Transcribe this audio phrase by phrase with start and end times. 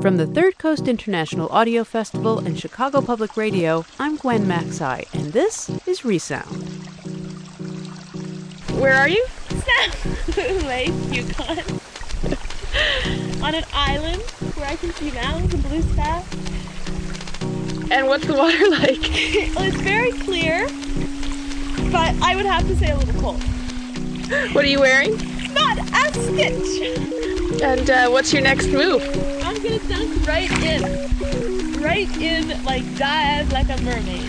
[0.00, 5.30] From the Third Coast International Audio Festival and Chicago Public Radio, I'm Gwen Macsai, and
[5.34, 6.64] this is Resound.
[8.80, 9.22] Where are you?
[10.66, 11.58] Lake Yukon.
[13.42, 14.22] On an island
[14.56, 16.24] where I can see mountains and blue sky.
[17.90, 19.02] And what's the water like?
[19.54, 20.66] well, it's very clear,
[21.92, 23.42] but I would have to say a little cold.
[24.54, 25.18] What are you wearing?
[25.52, 27.60] Not a stitch.
[27.62, 29.02] And uh, what's your next move?
[29.62, 31.82] I'm gonna dunk right in.
[31.82, 34.26] Right in, like dive like a mermaid.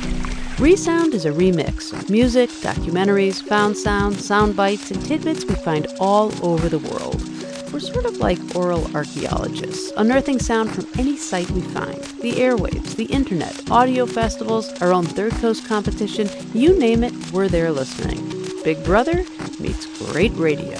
[0.60, 5.88] Resound is a remix of music, documentaries, found sound, sound bites, and tidbits we find
[6.02, 7.24] all over the world.
[7.72, 12.98] We're sort of like oral archaeologists, unearthing sound from any site we find the airwaves,
[12.98, 18.20] the internet, audio festivals, our own Third Coast competition you name it, we're there listening.
[18.66, 19.24] Big Brother
[19.62, 20.78] meets great radio.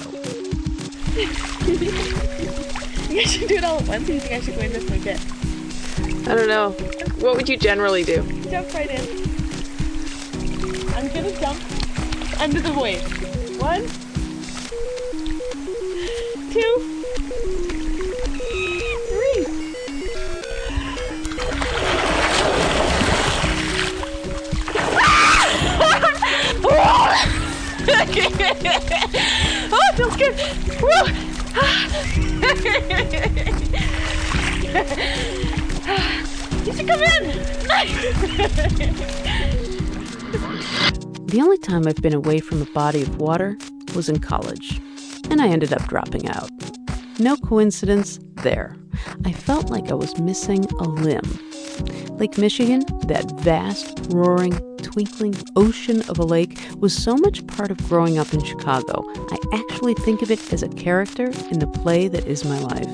[3.12, 4.08] you guys should do it all at once.
[4.08, 5.20] You think I should go in this my bit?
[6.28, 6.70] I don't know.
[7.20, 8.22] What would you generally do?
[8.50, 9.00] Jump right in.
[10.94, 11.60] I'm gonna jump
[12.40, 13.02] under the wave.
[13.60, 13.82] One,
[16.52, 17.02] two,
[19.08, 19.46] three.
[29.74, 31.31] oh, it feels good.
[36.64, 37.24] You should come in.
[41.26, 43.56] The only time I've been away from a body of water
[43.94, 44.80] was in college,
[45.30, 46.50] and I ended up dropping out.
[47.18, 48.76] No coincidence there.
[49.24, 51.38] I felt like I was missing a limb.
[52.18, 57.78] Lake Michigan, that vast, roaring, twinkling ocean of a lake, was so much part of
[57.88, 59.02] growing up in Chicago.
[59.30, 62.88] I actually think of it as a character in the play that is my life.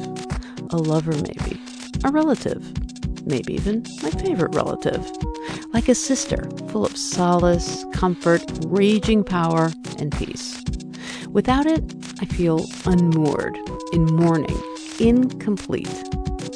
[0.70, 1.61] A lover, maybe.
[2.05, 2.64] A relative.
[3.27, 5.11] Maybe even my favorite relative.
[5.72, 10.62] Like a sister, full of solace, comfort, raging power, and peace.
[11.31, 11.82] Without it,
[12.20, 13.59] I feel unmoored,
[13.93, 14.60] in mourning,
[14.99, 15.88] incomplete.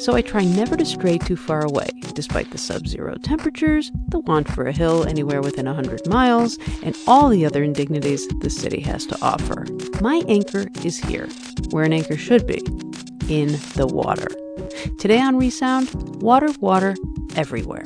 [0.03, 4.19] So I try never to stray too far away, despite the sub zero temperatures, the
[4.19, 8.81] want for a hill anywhere within 100 miles, and all the other indignities the city
[8.81, 9.65] has to offer.
[10.01, 11.29] My anchor is here,
[11.69, 12.57] where an anchor should be
[13.29, 14.27] in the water.
[14.99, 16.97] Today on Resound, water, water,
[17.37, 17.85] everywhere.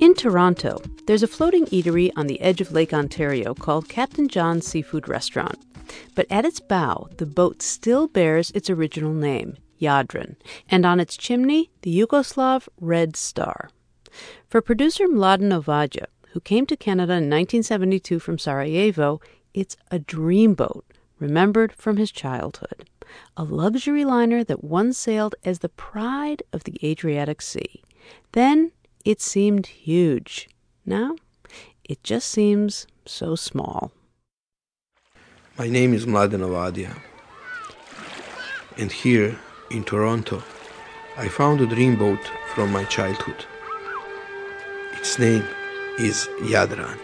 [0.00, 4.66] In Toronto, there's a floating eatery on the edge of Lake Ontario called Captain John's
[4.66, 5.64] Seafood Restaurant.
[6.14, 10.36] But at its bow, the boat still bears its original name, Jadran,
[10.68, 13.70] and on its chimney, the Yugoslav Red Star.
[14.48, 19.20] For producer Mladen Ovadija, who came to Canada in 1972 from Sarajevo,
[19.54, 20.82] it's a dreamboat
[21.18, 22.88] remembered from his childhood.
[23.36, 27.82] A luxury liner that once sailed as the pride of the Adriatic Sea.
[28.32, 28.72] Then
[29.04, 30.48] it seemed huge.
[30.86, 31.16] Now
[31.84, 33.92] it just seems so small.
[35.60, 36.96] My name is Mladen Ovadija.
[38.78, 39.38] And here
[39.70, 40.42] in Toronto,
[41.18, 42.22] I found a dreamboat
[42.54, 43.44] from my childhood.
[44.94, 45.44] Its name
[45.98, 46.98] is Jadran.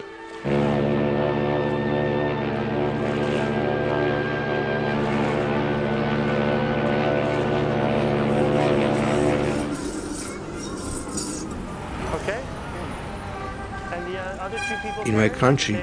[15.05, 15.77] In my country,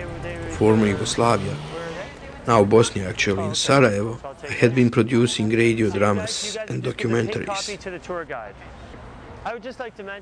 [0.59, 1.55] former Yugoslavia,
[2.47, 7.69] now Bosnia actually, in Sarajevo, I had been producing radio dramas and documentaries.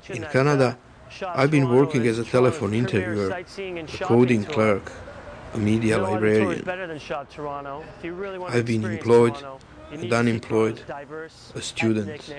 [0.09, 0.77] In Canada,
[1.21, 3.43] I've been working as a telephone interviewer, a
[4.03, 4.91] coding clerk,
[5.53, 6.67] a media librarian.
[8.49, 9.35] I've been employed
[9.91, 10.81] and unemployed,
[11.55, 12.33] a student,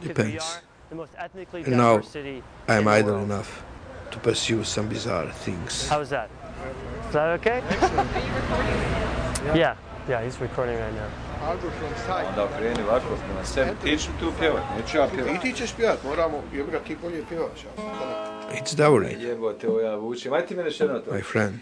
[0.00, 0.60] depends.
[0.90, 2.02] And now
[2.68, 3.64] I am idle enough
[4.10, 5.88] to pursue some bizarre things.
[5.88, 6.30] How is that?
[7.08, 7.62] Is that okay?
[9.54, 9.76] Yeah,
[10.08, 11.08] yeah, he's recording right now.
[12.36, 13.06] Da kreni ovako
[13.38, 13.70] na sebi.
[13.84, 15.34] Ti ću tu pjevat, neću ja pjevat.
[15.34, 17.66] I ti ćeš pjevat, moramo, jebra, ti bolje pjevaš.
[18.52, 20.32] It's Dowry, Jebote, ovo ja vučem.
[20.32, 21.10] Aj ti mene še jedno to.
[21.10, 21.58] my friend.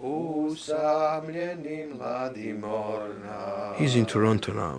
[0.00, 4.78] Usamljeni mladi morna, He's in Toronto now.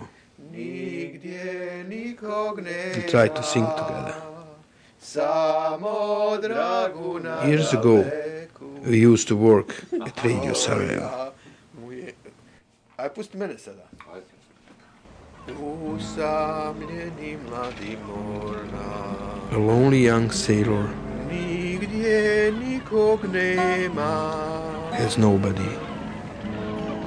[0.52, 2.94] nigdje nikog nema.
[2.94, 4.14] We try to sing together.
[5.00, 8.04] Samo draguna Years ago,
[8.86, 9.72] we used to work
[10.06, 11.30] at Radio Sarajevo.
[13.00, 13.82] Muje- Aj, pusti mene sada.
[15.96, 18.88] Usamljeni mladi morna,
[19.52, 20.84] A lonely young sailor
[21.30, 24.32] nigdje nikog nema.
[24.92, 25.70] has nobody.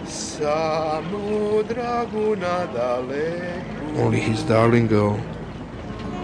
[0.07, 2.67] samu dragu na
[4.03, 5.17] Only his darling girl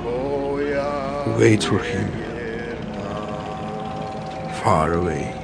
[0.03, 2.07] koja who waits for him
[4.63, 5.35] far away.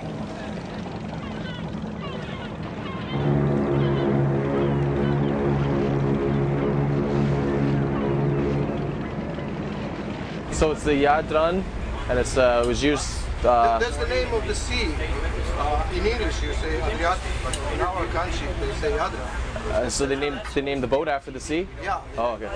[10.55, 11.63] So it's the Yadran,
[12.09, 13.09] and it's uh, it was used.
[13.43, 14.87] Uh, That's the name of the sea.
[15.57, 19.71] Uh, in English you say Adriatic, but in our country they say Yadran.
[19.73, 21.67] uh, so they named they named the boat after the sea.
[21.83, 21.99] Yeah.
[22.17, 22.49] Oh, okay.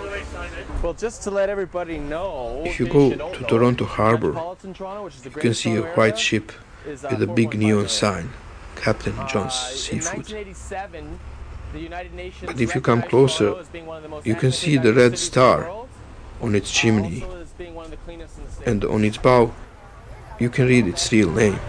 [0.81, 3.85] Well, just to let everybody know, If you go case you don't to know, Toronto
[3.85, 6.51] Harbor, Toronto, which is the You can see a white Toronto ship
[6.87, 7.89] is, uh, with a big neon million.
[7.89, 8.29] sign,
[8.77, 10.31] Captain John's Uh, Seafood.
[10.31, 11.19] In
[11.73, 14.25] the United Nations But if you come closer, Toronto as being one of the most
[14.25, 15.59] you can see the red cities the star
[16.41, 18.67] on its chimney, also as being one of the cleanest in the state.
[18.67, 19.53] and on its bow,
[20.39, 21.59] you can read its real name.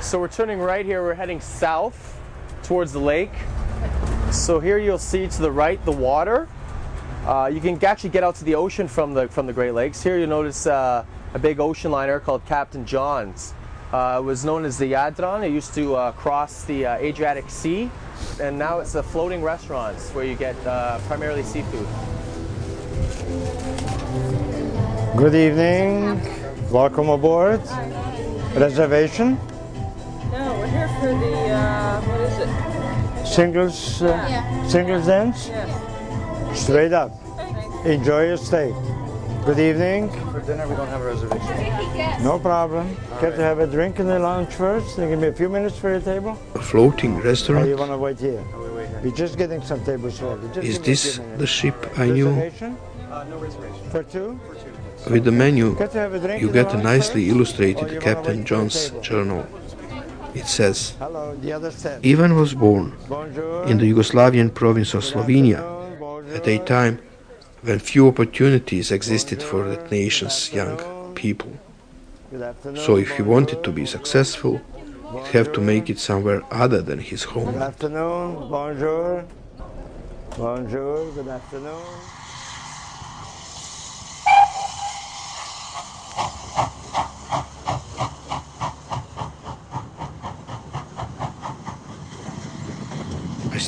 [0.00, 1.00] So we're turning right here.
[1.02, 2.20] We're heading south
[2.64, 3.30] towards the lake.
[4.32, 6.48] So here you'll see to the right the water.
[7.24, 10.02] Uh, you can actually get out to the ocean from the from the Great Lakes.
[10.02, 13.54] Here you'll notice uh, a big ocean liner called Captain John's.
[13.92, 15.46] Uh, it was known as the Jadran.
[15.46, 17.90] It used to uh, cross the uh, Adriatic Sea,
[18.40, 21.86] and now it's a floating restaurants where you get uh, primarily seafood.
[25.18, 26.20] Good evening.
[26.70, 27.60] Welcome aboard.
[28.54, 29.36] Reservation?
[30.30, 33.26] No, we're here for the, uh, what is it?
[33.26, 35.48] Singles, uh, singles dance?
[35.48, 36.60] Yes.
[36.60, 37.10] Straight up.
[37.84, 38.72] Enjoy your stay.
[39.44, 40.08] Good evening.
[40.30, 42.22] For dinner, we don't have a reservation.
[42.22, 42.96] No problem.
[43.18, 44.96] Care to have a drink in the lounge first?
[44.96, 46.38] Then give me a few minutes for your table.
[46.54, 47.66] A floating restaurant?
[47.66, 48.44] Or you want to wait here?
[49.02, 50.46] We're just getting some tables ready.
[50.54, 52.28] Just Is give me a this the ship I knew?
[52.28, 52.78] Reservation?
[53.10, 53.90] Uh, no reservation.
[53.90, 54.38] For two?
[55.10, 55.76] With the menu,
[56.38, 59.46] you get a nicely illustrated Captain John's journal.
[60.34, 60.94] It says.
[62.04, 62.92] Ivan was born
[63.66, 65.60] in the Yugoslavian province of Slovenia
[66.36, 67.00] at a time
[67.62, 70.78] when few opportunities existed for that nation's young
[71.14, 71.52] people.
[72.76, 74.60] So if he wanted to be successful,
[75.12, 77.52] he'd have to make it somewhere other than his home.
[77.54, 79.24] Good afternoon, bonjour.
[80.36, 82.17] Bonjour, good afternoon.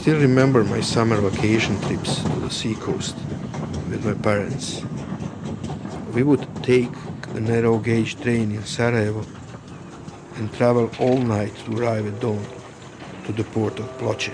[0.00, 3.14] Still remember my summer vacation trips to the seacoast
[3.91, 4.81] with my parents.
[6.14, 6.88] We would take
[7.35, 9.26] a narrow gauge train in Sarajevo
[10.37, 12.43] and travel all night to arrive at dawn
[13.26, 14.32] to the port of Ploče.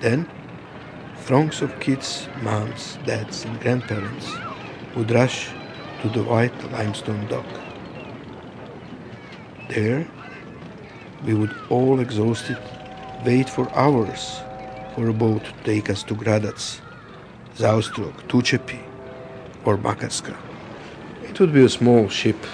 [0.00, 0.26] Then,
[1.18, 4.26] throngs of kids, moms, dads, and grandparents
[4.96, 5.50] would rush
[6.00, 7.44] to the white limestone dock.
[9.68, 10.08] There,
[11.26, 12.56] we would all exhausted
[13.24, 14.40] wait for hours
[14.94, 16.80] for a boat to take us to Gradac,
[17.56, 18.80] Zaustrog, Tučepi,
[19.64, 20.36] or Makarska.
[21.22, 22.46] It would be a small ship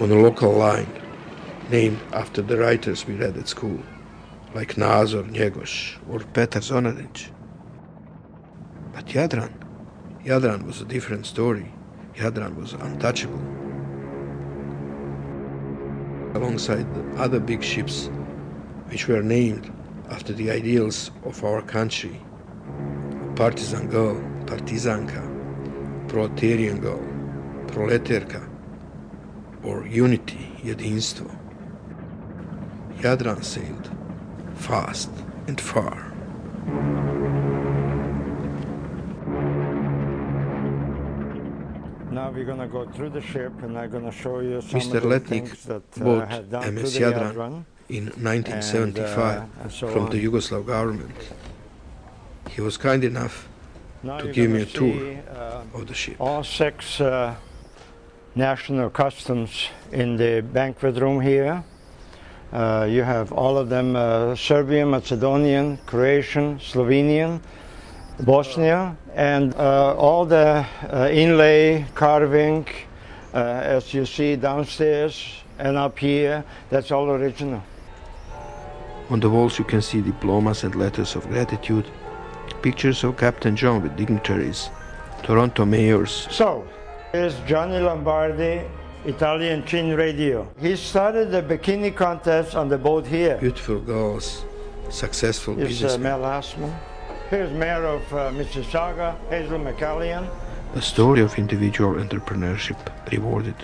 [0.00, 0.88] on a local line
[1.70, 3.80] named after the writers we read at school,
[4.54, 7.30] like Nazor Njegoš or Petar Zoranić.
[8.92, 9.52] But Jadran,
[10.24, 11.72] Jadran was a different story.
[12.14, 13.40] Jadran was untouchable.
[16.34, 18.08] Alongside the other big ships,
[18.90, 19.72] which were named
[20.10, 22.20] after the ideals of our country
[23.36, 25.22] partisan girl, partizanka,
[26.08, 27.00] proletarian girl,
[27.68, 28.46] proletarka,
[29.62, 31.30] or unity, jedinstvo.
[32.98, 33.90] Jadran sailed
[34.54, 35.08] fast
[35.46, 35.96] and far.
[42.10, 44.96] Now we're gonna go through the ship and I'm gonna show you some Mr.
[44.96, 47.64] of the Letnik things that uh, bought MS Jadran Jadran.
[47.90, 50.24] In 1975 And, uh, and so from the.
[50.24, 51.16] Yugoslav government.
[52.50, 53.48] He was kind enough
[54.02, 56.16] Now to give me a gonna tour see, uh, of the ship.
[56.20, 57.34] all six uh,
[58.34, 61.64] national customs in the banquet room here.
[62.52, 67.40] Uh, you have all of them uh, Serbian, Macedonian, Croatian, Slovenian,
[68.20, 72.66] Bosnia, and uh, all the uh, inlay carving,
[73.32, 77.62] uh, as you see downstairs and up here, that's all original.
[79.10, 81.84] On the walls you can see diplomas and letters of gratitude,
[82.62, 84.70] pictures of Captain John with dignitaries,
[85.24, 86.64] Toronto mayors, So,
[87.10, 88.62] here's Johnny Lombardi,
[89.04, 90.48] Italian CHIN Radio.
[90.60, 93.36] He started the bikini contest on the boat here.
[93.38, 94.44] beautiful girls,
[94.90, 95.98] successful Here's uh.
[95.98, 96.72] Mel Lastman.
[97.30, 100.28] Here's Mayor of uh, Mississauga, Hazel McCallion.
[100.74, 102.78] A story of individual entrepreneurship
[103.10, 103.56] rewarded.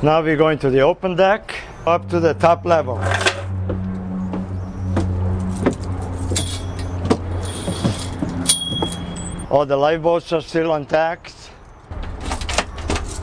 [0.00, 2.98] Now we're going to the open deck, up to the top level.
[9.50, 11.34] All the lifeboats are still intact.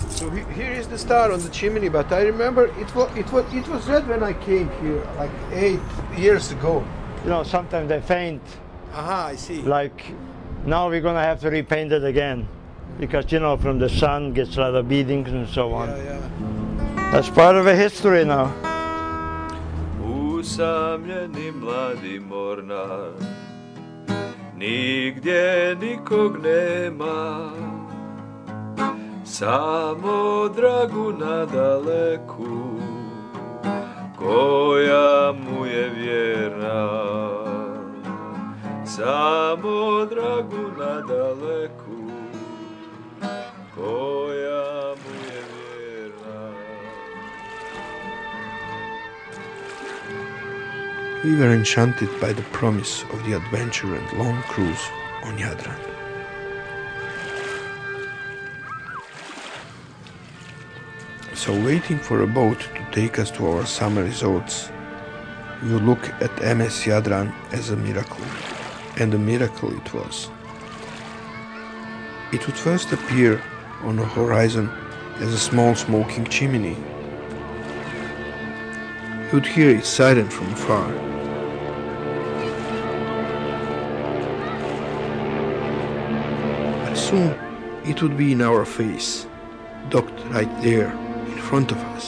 [0.10, 3.32] So he, here is the star on the chimney, but I remember it was it
[3.32, 5.80] was it was red when I came here like eight
[6.18, 6.86] years ago.
[7.24, 8.42] You know, sometimes they faint.
[8.92, 9.62] Aha, I see.
[9.62, 10.14] Like
[10.66, 12.50] now we're gonna have to repaint it again
[13.00, 15.88] because you know from the sun gets a lot of beadings and so on.
[15.88, 16.65] Yeah, yeah.
[17.12, 18.52] That's part of a history now.
[20.02, 23.12] Usamljeni mladi mornar
[24.58, 27.50] Nigdje nikog nema
[29.26, 31.14] Samo dragu
[34.18, 36.90] Koja mu je vjerna
[38.86, 40.72] Samo dragu
[51.26, 54.86] We were enchanted by the promise of the adventure and long cruise
[55.24, 55.80] on Jadran.
[61.34, 64.70] So, waiting for a boat to take us to our summer resorts,
[65.64, 68.24] we look at MS Jadran as a miracle.
[68.98, 70.30] And a miracle it was.
[72.34, 73.42] It would first appear
[73.82, 74.70] on the horizon
[75.16, 76.78] as a small smoking chimney.
[79.26, 81.15] You would hear its siren from afar.
[87.16, 87.40] Soon
[87.86, 89.28] it would be in our face,
[89.90, 90.92] docked right there
[91.28, 92.06] in front of us.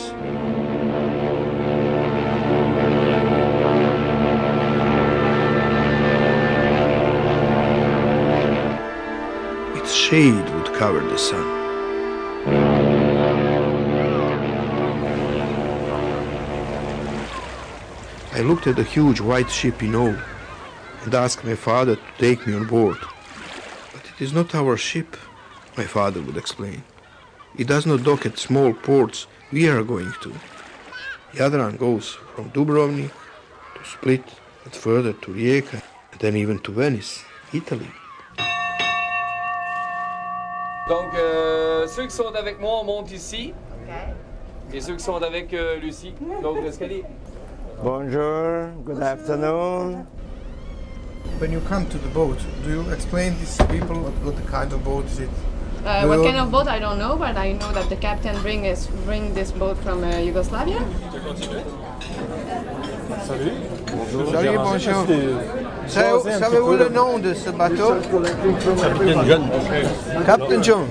[9.79, 11.47] Its shade would cover the sun.
[18.33, 20.21] I looked at the huge white ship in awe
[21.03, 22.97] and asked my father to take me on board.
[24.17, 25.15] But it is not our ship,
[25.77, 26.83] my father would explain.
[27.55, 30.33] It does not dock at small ports we are going to.
[31.33, 33.11] Jadran goes from Dubrovnik
[33.75, 34.23] to Split
[34.65, 37.91] and further to Rijeka and then even to Venice, Italy.
[40.89, 43.53] Donc, euh, ceux qui sont avec moi, on monte ici.
[44.73, 47.03] Et ceux qui sont avec euh, Lucie, l'autre escalier.
[47.83, 50.07] Bonjour, good afternoon.
[51.39, 54.73] When you come to the boat, do you explain these people what, what the kind
[54.73, 55.29] of boat is it?
[55.85, 58.65] Uh, what kind of boat I don't know, but I know that the captain bring
[58.65, 60.79] is bring this boat from uh, Yugoslavia.
[63.23, 63.53] Salut.
[64.31, 65.05] Salut, bonjour.
[65.87, 67.95] Savez- Savez-vous le nom de ce bateau
[68.81, 69.49] Captain John.
[70.25, 70.85] Captain John.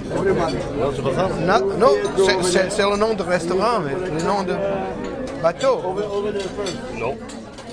[1.44, 1.92] Non, non,
[2.24, 4.54] c'est- c'est c'est le nom de restaurant, mais le nom de
[5.42, 5.82] bateau.
[6.98, 7.14] No.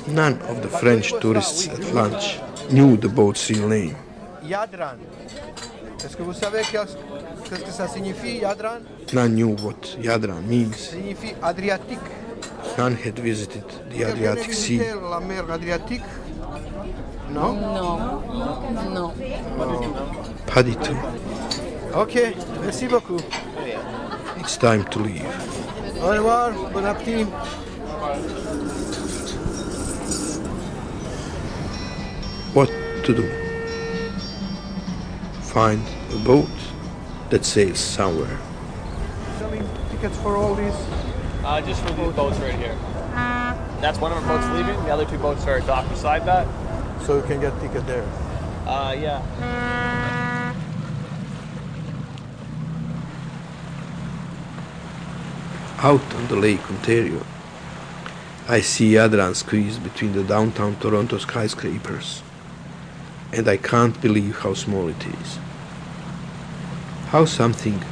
[0.08, 2.41] None of the French tourists at lunch
[2.74, 3.96] knew the boat's real name.
[4.48, 4.98] Jadran.
[6.03, 6.96] Est-ce que vous savez qu'est-ce
[7.50, 8.82] qu'est-ce que ça signifie, Jadran
[9.13, 10.74] None knew what Jadran means.
[10.74, 12.00] Ça signifie Adriatique.
[12.77, 14.89] None had visited the Quelqu'un a Adriatic visité Sea.
[15.12, 16.01] la mer Adriatique
[17.32, 18.00] Non Non,
[18.94, 19.13] non.
[20.53, 20.98] Pas du tout.
[21.96, 22.20] Ok,
[22.63, 23.18] merci beaucoup.
[24.39, 25.24] It's time to leave.
[26.03, 27.25] Au revoir, bon appétit.
[32.53, 32.69] What
[33.05, 33.27] to do?
[35.41, 35.81] Find
[36.12, 36.50] a boat
[37.31, 38.38] that sails somewhere.
[39.39, 40.74] Selling tickets for all these?
[41.43, 42.77] Uh, just for these boats right here.
[43.81, 44.81] That's one of our boats leaving.
[44.86, 46.48] The other two boats are docked beside that.
[47.01, 48.05] So you can get ticket there.
[48.65, 49.22] Uh, yeah.
[55.79, 57.25] Out on the Lake Ontario,
[58.48, 62.22] I see Jadran squeezed between the downtown Toronto skyscrapers,
[63.34, 65.40] and I can't believe how small it is.
[67.08, 67.84] How something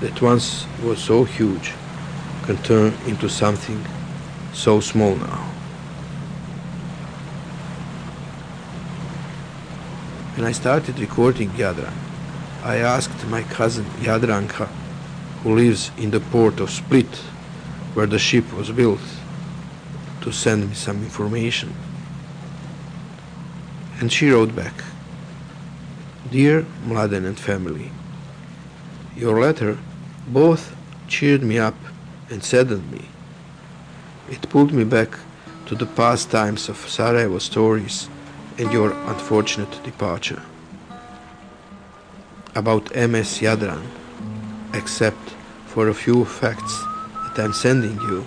[0.00, 1.74] that once was so huge
[2.44, 3.84] can turn into something
[4.54, 5.44] so small now.
[10.34, 11.92] When I started recording Jadran,
[12.62, 14.66] I asked my cousin Jadranka,
[15.42, 17.14] who lives in the port of Split,
[17.92, 19.00] where the ship was built,
[20.22, 21.74] to send me some information.
[24.00, 24.72] And she wrote back
[26.30, 27.92] Dear Mladen and family,
[29.14, 29.76] your letter
[30.26, 30.74] both
[31.06, 31.74] cheered me up
[32.30, 33.04] and saddened me.
[34.30, 35.18] It pulled me back
[35.66, 38.08] to the past times of Sarajevo stories
[38.58, 40.42] and your unfortunate departure.
[42.54, 43.84] About MS Jadran,
[44.72, 45.34] except
[45.66, 46.82] for a few facts
[47.24, 48.26] that I'm sending you,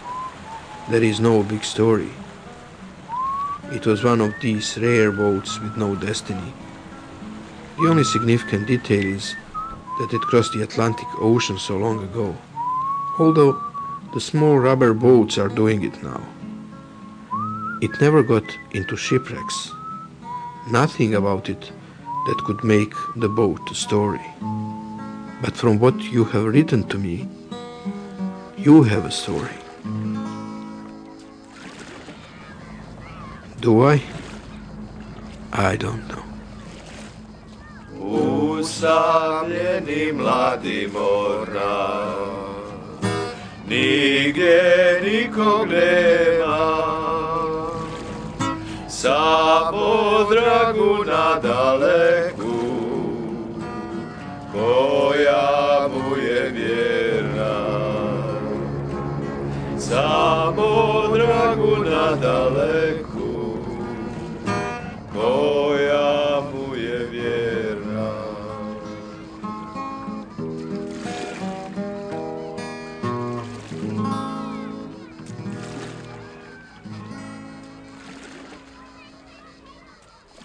[0.89, 2.11] there is no big story.
[3.73, 6.53] It was one of these rare boats with no destiny.
[7.79, 9.35] The only significant detail is
[9.97, 12.37] that it crossed the Atlantic Ocean so long ago,
[13.17, 13.59] although
[14.13, 16.21] the small rubber boats are doing it now.
[17.81, 19.71] It never got into shipwrecks.
[20.69, 21.71] Nothing about it
[22.27, 24.23] that could make the boat a story.
[25.41, 27.27] But from what you have written to me,
[28.55, 29.57] you have a story.
[33.63, 34.01] Do I?
[35.53, 36.23] I don't know.
[38.59, 42.13] Usamljeni mladi mora
[43.67, 46.67] Nigdje nikog nema
[48.87, 52.59] Sa podragu na daleku
[54.51, 57.55] Koja mu je vjerna
[59.77, 62.15] Sa podragu na
[65.13, 68.11] daleku koja mu je vjerna.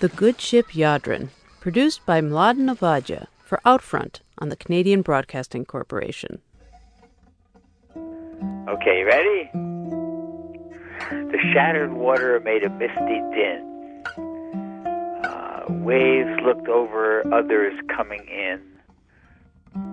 [0.00, 1.28] The Good Ship Jadran,
[1.60, 6.38] produced by Mladen Ovadija for Outfront on the Canadian Broadcasting Corporation.
[8.68, 9.50] Okay, ready?
[11.10, 13.67] The shattered water made a misty din.
[15.68, 18.60] Waves looked over others coming in.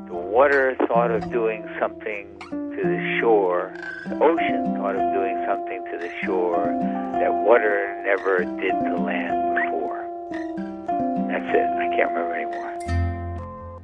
[0.07, 3.73] The water thought of doing something to the shore.
[4.07, 6.65] The ocean thought of doing something to the shore
[7.13, 10.07] that water never did to land before.
[11.27, 11.69] That's it.
[11.69, 12.94] I can't remember anymore.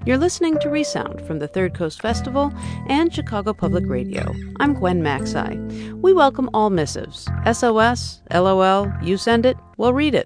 [0.03, 2.51] You're listening to Resound from the Third Coast Festival
[2.89, 4.33] and Chicago Public Radio.
[4.59, 5.93] I'm Gwen Macsai.
[6.01, 10.25] We welcome all missives SOS, LOL, you send it, we'll read it.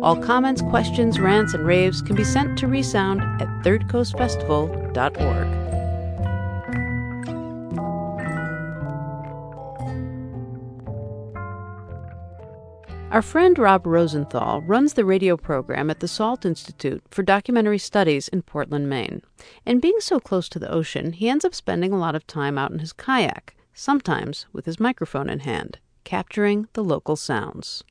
[0.00, 5.85] All comments, questions, rants, and raves can be sent to Resound at thirdcoastfestival.org.
[13.12, 18.26] Our friend Rob Rosenthal runs the radio program at the Salt Institute for Documentary Studies
[18.26, 19.22] in Portland, Maine.
[19.64, 22.58] And being so close to the ocean, he ends up spending a lot of time
[22.58, 27.84] out in his kayak, sometimes with his microphone in hand, capturing the local sounds.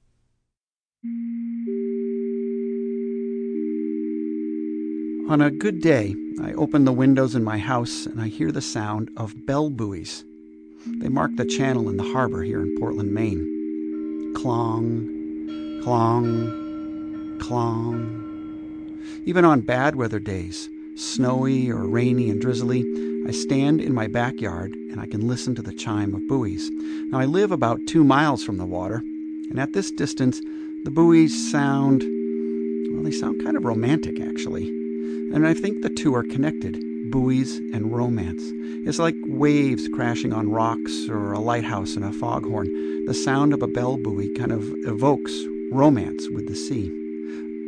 [5.29, 8.61] On a good day, I open the windows in my house and I hear the
[8.61, 10.25] sound of bell buoys.
[10.99, 13.54] They mark the channel in the harbor here in Portland, Maine.
[14.35, 18.21] Clong, clong, clong.
[19.25, 22.83] Even on bad weather days, snowy or rainy and drizzly,
[23.27, 26.69] I stand in my backyard and I can listen to the chime of buoys.
[27.11, 28.97] Now, I live about two miles from the water,
[29.49, 30.39] and at this distance,
[30.83, 32.03] the buoys sound,
[32.93, 34.67] well, they sound kind of romantic, actually.
[34.67, 36.77] And I think the two are connected
[37.09, 38.43] buoys and romance.
[38.87, 42.67] It's like waves crashing on rocks or a lighthouse in a foghorn.
[43.05, 45.31] The sound of a bell buoy kind of evokes
[45.71, 46.91] romance with the sea.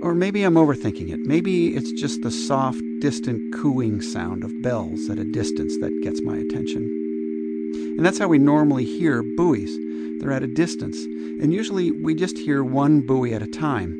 [0.02, 1.20] Or maybe I'm overthinking it.
[1.20, 6.24] Maybe it's just the soft, distant cooing sound of bells at a distance that gets
[6.24, 6.84] my attention.
[7.98, 9.78] And that's how we normally hear buoys.
[10.20, 13.96] They're at a distance, and usually we just hear one buoy at a time.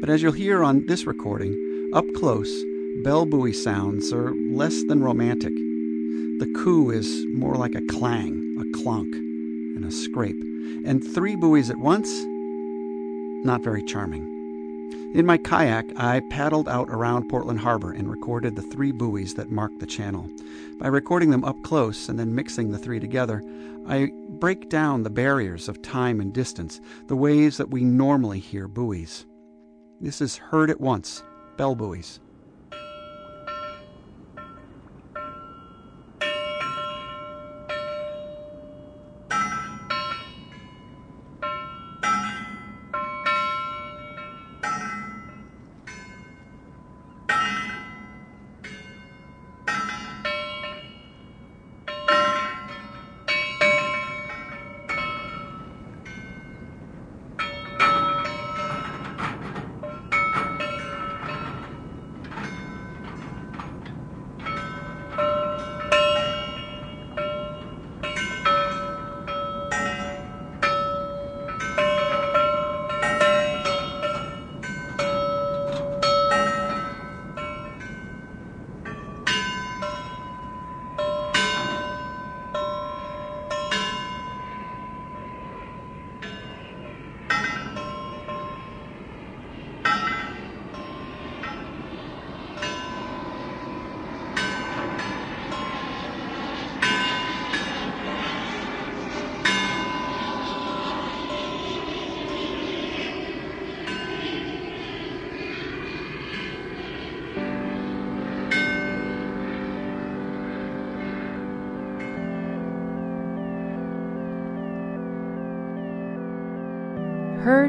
[0.00, 2.64] But as you'll hear on this recording, up close,
[3.02, 5.52] bell buoy sounds are less than romantic.
[5.52, 10.49] The coo is more like a clang, a clunk, and a scrape.
[10.86, 12.08] And three buoys at once?
[13.44, 14.30] Not very charming.
[15.12, 19.50] In my kayak, I paddled out around Portland Harbor and recorded the three buoys that
[19.50, 20.28] mark the channel.
[20.78, 23.42] By recording them up close and then mixing the three together,
[23.88, 28.68] I break down the barriers of time and distance, the ways that we normally hear
[28.68, 29.26] buoys.
[30.00, 31.24] This is heard at once,
[31.56, 32.20] bell buoys.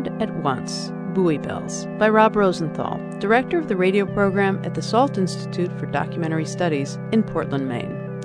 [0.02, 4.82] Heard at Once Buoy Bells by Rob Rosenthal, director of the radio program at the
[4.82, 8.20] Salt Institute for Documentary Studies in Portland, Maine.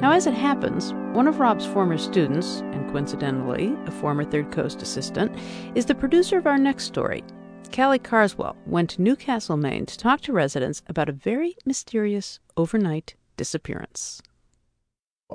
[0.00, 4.82] Now, as it happens, one of Rob's former students, and coincidentally, a former Third Coast
[4.82, 5.30] assistant,
[5.76, 7.22] is the producer of our next story.
[7.70, 13.14] Cally Carswell went to Newcastle, Maine to talk to residents about a very mysterious overnight
[13.36, 14.20] disappearance.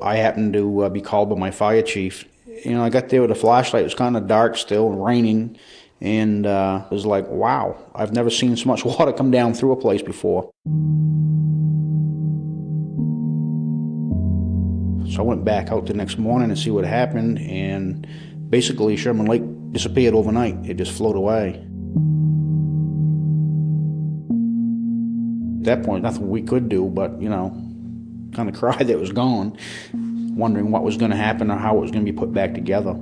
[0.02, 2.26] I happened to uh, be called by my fire chief.
[2.66, 3.82] You know, I got there with a flashlight.
[3.82, 5.58] It was kind of dark still, raining,
[6.02, 9.72] and uh, it was like, wow, I've never seen so much water come down through
[9.72, 10.52] a place before.
[15.14, 18.06] So I went back out the next morning to see what happened, and
[18.50, 20.58] basically Sherman Lake disappeared overnight.
[20.66, 21.62] It just floated away.
[25.60, 27.50] At that point, nothing we could do but, you know,
[28.34, 29.58] kind of cry that it was gone,
[29.94, 32.54] wondering what was going to happen or how it was going to be put back
[32.54, 32.96] together.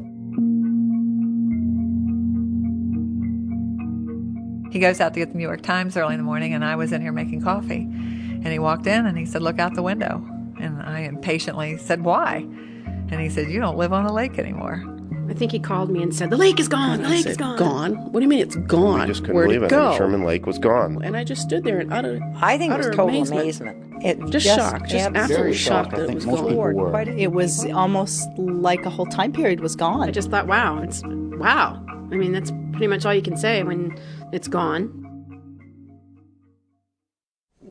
[4.73, 6.75] He goes out to get the New York Times early in the morning, and I
[6.75, 7.81] was in here making coffee.
[7.81, 10.15] And he walked in and he said, Look out the window.
[10.59, 12.38] And I impatiently said, Why?
[13.12, 14.83] And he said, You don't live on a lake anymore.
[15.29, 17.03] I think he called me and said, The lake is gone.
[17.03, 17.57] The lake said, is gone.
[17.59, 17.95] Gone?
[18.12, 18.99] What do you mean it's gone?
[19.01, 19.69] I just couldn't Where'd believe it it.
[19.69, 19.95] go?
[19.95, 21.03] Sherman Lake was gone.
[21.03, 23.41] And I just stood there in utter I think it was total amazement.
[23.43, 24.03] amazement.
[24.03, 25.91] It just, just shocked, just absolutely absolutely shocked.
[25.91, 26.47] shocked I that it think was most gone.
[26.47, 27.01] people were.
[27.01, 30.09] It was almost like a whole time period was gone.
[30.09, 31.79] I just thought, wow, it's wow.
[32.12, 33.97] I mean, that's pretty much all you can say when
[34.34, 35.10] it's gone.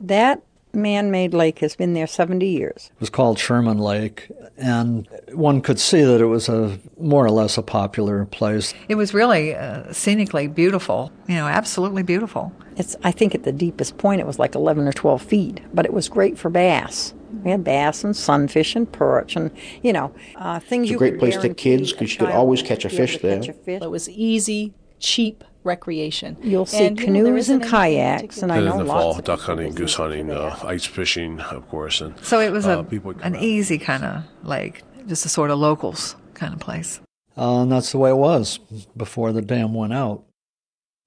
[0.01, 2.91] That man-made lake has been there 70 years.
[2.95, 7.31] It was called Sherman Lake, and one could see that it was a more or
[7.31, 8.73] less a popular place.
[8.89, 12.53] It was really uh, scenically beautiful, you know, absolutely beautiful.
[12.77, 15.85] It's I think at the deepest point it was like 11 or 12 feet, but
[15.85, 17.13] it was great for bass.
[17.45, 19.51] We had bass and sunfish and perch and
[19.83, 22.31] you know uh, things It's a great could place to guarantee kids because you could
[22.31, 23.39] always catch a fish there.
[23.41, 23.83] catch a fish.
[23.83, 26.37] It was easy, cheap recreation.
[26.43, 29.03] You'll see And, you know, canoes and kayaks, and I And know in the lots
[29.03, 32.67] fall, of duck hunting, goose hunting, uh, ice fishing, of course, and So it was
[32.67, 36.53] uh, a, people would an easy kind of lake, just a sort of locals kind
[36.53, 37.01] of place.
[37.37, 38.59] Uh, and that's the way it was
[38.97, 40.25] before the dam went out.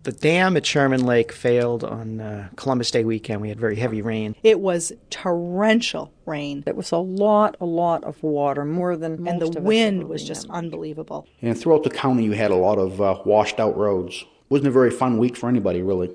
[0.01, 3.41] The dam at Sherman Lake failed on uh, Columbus Day weekend.
[3.41, 4.35] We had very heavy rain.
[4.43, 6.63] It was torrential rain.
[6.67, 9.63] It was a lot, a lot of water, more than and most the of us
[9.63, 11.27] wind ever was just unbelievable.
[11.41, 14.23] And throughout the county, you had a lot of uh, washed out roads.
[14.49, 16.09] Wasn't a very fun week for anybody, really.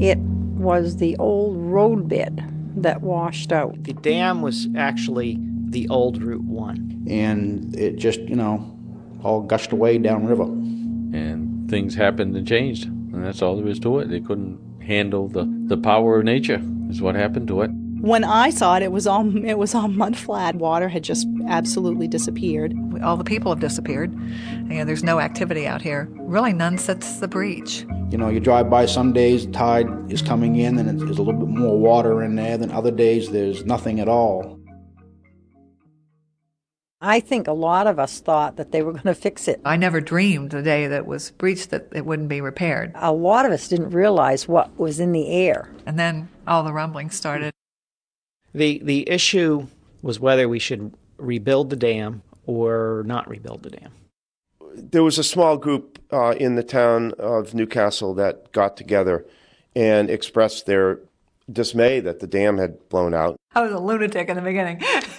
[0.00, 3.82] It was the old road bed that washed out.
[3.82, 5.38] The dam was actually
[5.70, 7.06] the old Route 1.
[7.08, 8.76] And it just, you know,
[9.24, 10.44] all gushed away downriver.
[10.44, 14.08] and things happened and changed, and that's all there is to it.
[14.08, 16.60] They couldn't handle the, the power of nature.
[16.90, 17.70] Is what happened to it.
[18.02, 20.56] When I saw it, it was all it was all mud flat.
[20.56, 22.74] Water had just absolutely disappeared.
[23.00, 24.12] All the people have disappeared.
[24.68, 26.08] You know, there's no activity out here.
[26.18, 27.86] Really, none since the breach.
[28.10, 31.22] You know, you drive by some days, the tide is coming in and there's a
[31.22, 32.58] little bit more water in there.
[32.58, 34.58] Than other days, there's nothing at all.
[37.00, 39.60] I think a lot of us thought that they were going to fix it.
[39.64, 42.92] I never dreamed the day that was breached that it wouldn't be repaired.
[42.96, 45.70] A lot of us didn't realize what was in the air.
[45.86, 47.52] And then all the rumbling started.
[48.54, 49.66] The, the issue
[50.02, 53.92] was whether we should rebuild the dam or not rebuild the dam.
[54.74, 59.26] There was a small group uh, in the town of Newcastle that got together
[59.76, 61.00] and expressed their
[61.50, 63.36] dismay that the dam had blown out.
[63.54, 64.80] I was a lunatic in the beginning.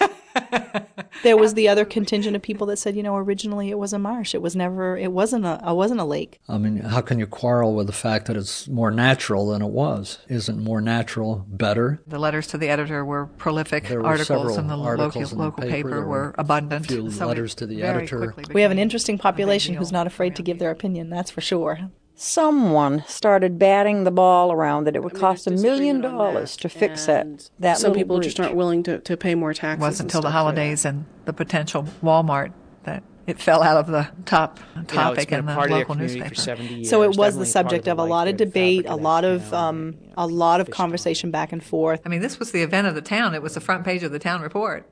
[1.22, 3.98] There was the other contingent of people that said, you know, originally it was a
[3.98, 4.34] marsh.
[4.34, 4.96] It was never.
[4.96, 5.60] It wasn't a.
[5.66, 6.38] It wasn't a lake.
[6.48, 9.70] I mean, how can you quarrel with the fact that it's more natural than it
[9.70, 10.18] was?
[10.28, 12.02] Isn't more natural better?
[12.06, 13.88] The letters to the editor were prolific.
[13.88, 15.88] There were articles several in the articles local, in the local paper.
[15.88, 16.86] paper, were were abundant.
[16.86, 18.34] few so letters to the editor.
[18.52, 21.08] We have an interesting population who's not afraid to give their opinion.
[21.10, 21.90] That's for sure.
[22.16, 27.06] Someone started batting the ball around that it would cost a million dollars to fix
[27.06, 27.50] that.
[27.58, 28.26] That Some people breach.
[28.26, 29.82] just aren't willing to, to pay more taxes.
[29.82, 32.52] It wasn't until the stuff for holidays and the potential Walmart
[32.84, 35.78] that it fell out of the top topic been a in the part of the
[35.78, 36.62] local newspaper.
[36.62, 36.90] years.
[36.90, 39.42] So it was the part subject the of a lot of debate, a lot of
[39.42, 42.02] of that um, a lot of conversation back and forth.
[42.04, 43.34] I mean, this was the event of the town.
[43.34, 44.88] It was the front page of the town report.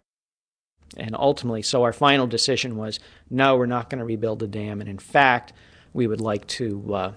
[0.97, 2.99] And ultimately, so our final decision was
[3.31, 4.81] no, we're not going to rebuild the dam.
[4.81, 5.53] And in fact,
[5.93, 7.13] we would like to uh,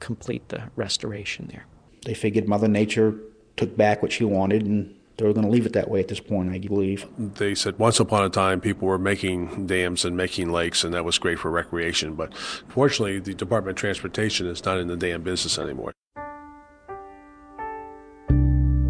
[0.00, 1.64] complete the restoration there.
[2.04, 3.14] They figured Mother Nature
[3.56, 6.08] took back what she wanted and they were going to leave it that way at
[6.08, 7.06] this point, I believe.
[7.18, 11.04] They said once upon a time people were making dams and making lakes, and that
[11.04, 12.14] was great for recreation.
[12.14, 12.34] But
[12.68, 15.92] fortunately, the Department of Transportation is not in the dam business anymore.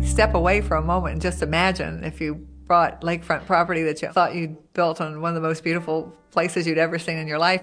[0.03, 4.09] Step away for a moment and just imagine if you bought lakefront property that you
[4.09, 7.39] thought you'd built on one of the most beautiful places you'd ever seen in your
[7.39, 7.63] life.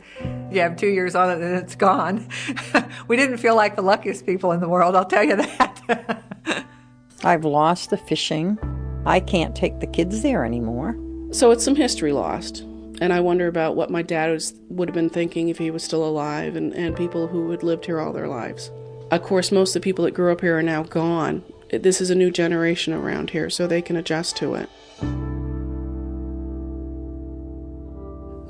[0.52, 2.28] You have two years on it and it's gone.
[3.08, 6.66] we didn't feel like the luckiest people in the world, I'll tell you that.
[7.24, 8.58] I've lost the fishing.
[9.06, 10.96] I can't take the kids there anymore.
[11.32, 12.60] So it's some history lost.
[13.02, 15.84] And I wonder about what my dad was, would have been thinking if he was
[15.84, 18.72] still alive and, and people who had lived here all their lives.
[19.10, 21.44] Of course, most of the people that grew up here are now gone.
[21.72, 24.70] This is a new generation around here, so they can adjust to it.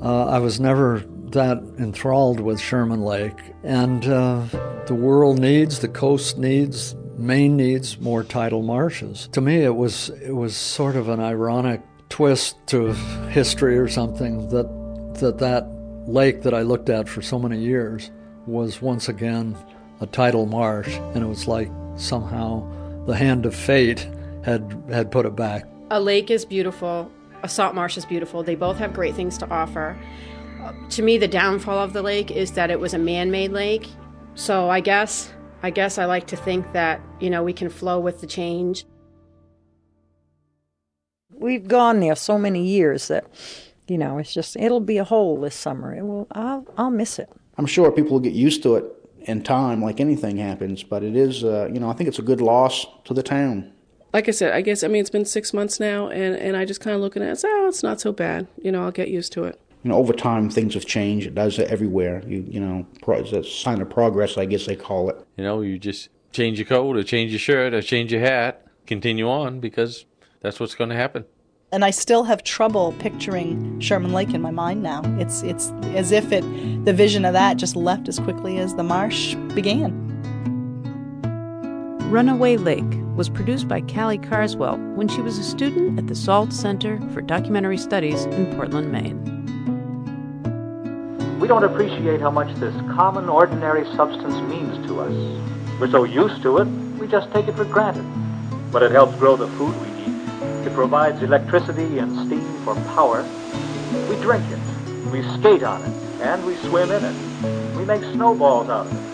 [0.02, 4.44] Uh, I was never that enthralled with Sherman Lake, and uh,
[4.86, 9.28] the world needs, the coast needs, Maine needs more tidal marshes.
[9.32, 12.92] To me, it was it was sort of an ironic twist to
[13.30, 14.68] history or something that
[15.20, 15.68] that that
[16.06, 18.10] lake that I looked at for so many years
[18.46, 19.56] was once again
[20.00, 22.66] a tidal marsh, and it was like somehow
[23.06, 24.08] the hand of fate
[24.44, 25.64] had had put it back.
[25.92, 27.12] A lake is beautiful.
[27.42, 28.42] A salt marsh is beautiful.
[28.42, 29.94] They both have great things to offer.
[30.88, 33.86] To me, the downfall of the lake is that it was a man-made lake.
[34.34, 35.30] So I guess
[35.62, 38.86] I guess I like to think that you know we can flow with the change.
[41.30, 43.26] We've gone there so many years that,
[43.86, 45.94] you know, it's just it'll be a hole this summer.
[45.94, 46.26] It will.
[46.32, 47.28] I'll I'll miss it.
[47.58, 48.84] I'm sure people will get used to it
[49.28, 50.82] in time, like anything happens.
[50.82, 53.74] But it is, uh, you know, I think it's a good loss to the town.
[54.12, 56.64] Like I said, I guess I mean it's been six months now, and and I
[56.64, 58.46] just kind of looking at it, oh, it's not so bad.
[58.62, 59.58] You know, I'll get used to it.
[59.82, 61.26] You know, over time things have changed.
[61.26, 62.22] It does everywhere.
[62.26, 65.26] You you know, it's a sign of progress, I guess they call it.
[65.36, 68.66] You know, you just change your coat or change your shirt or change your hat,
[68.86, 70.04] continue on because
[70.40, 71.24] that's what's going to happen.
[71.72, 75.00] And I still have trouble picturing Sherman Lake in my mind now.
[75.18, 76.42] It's it's as if it
[76.84, 80.10] the vision of that just left as quickly as the marsh began.
[82.10, 86.52] Runaway Lake was produced by Cally Carswell when she was a student at the Salt
[86.52, 89.20] Center for Documentary Studies in Portland, Maine.
[91.38, 95.80] We don't appreciate how much this common, ordinary substance means to us.
[95.80, 96.66] We're so used to it,
[96.98, 98.06] we just take it for granted.
[98.70, 100.66] But it helps grow the food we eat.
[100.66, 103.22] It provides electricity and steam for power.
[104.08, 107.76] We drink it, we skate on it, and we swim in it.
[107.76, 109.11] We make snowballs out of it.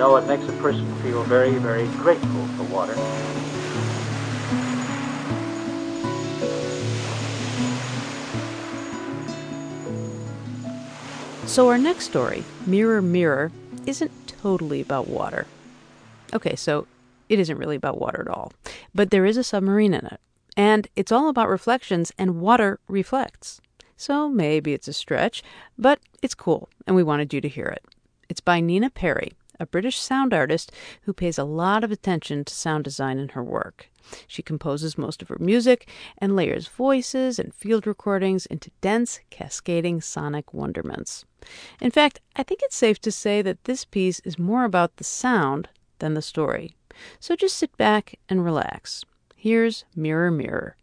[0.00, 2.94] Know, it makes a person feel very, very grateful for water.
[11.46, 13.52] So, our next story, Mirror Mirror,
[13.84, 15.46] isn't totally about water.
[16.32, 16.86] Okay, so
[17.28, 18.54] it isn't really about water at all,
[18.94, 20.20] but there is a submarine in it.
[20.56, 23.60] And it's all about reflections, and water reflects.
[23.98, 25.42] So maybe it's a stretch,
[25.76, 27.84] but it's cool, and we wanted you to hear it.
[28.30, 32.54] It's by Nina Perry, a British sound artist who pays a lot of attention to
[32.54, 33.90] sound design in her work.
[34.26, 40.00] She composes most of her music and layers voices and field recordings into dense, cascading
[40.00, 41.24] sonic wonderments.
[41.80, 45.04] In fact, I think it's safe to say that this piece is more about the
[45.04, 45.68] sound
[45.98, 46.74] than the story.
[47.20, 49.04] So just sit back and relax.
[49.36, 50.76] Here's Mirror Mirror.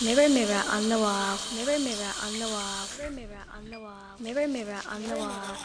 [0.00, 1.36] Mirror, mirror on the wall.
[1.56, 2.86] Mirror, mirror on the wall.
[2.96, 4.14] Mirror, mirror on the wall.
[4.20, 5.56] Mirror, mirror on the wall.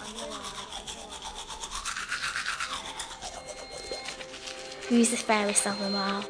[4.89, 6.23] Who's the fairest of them all?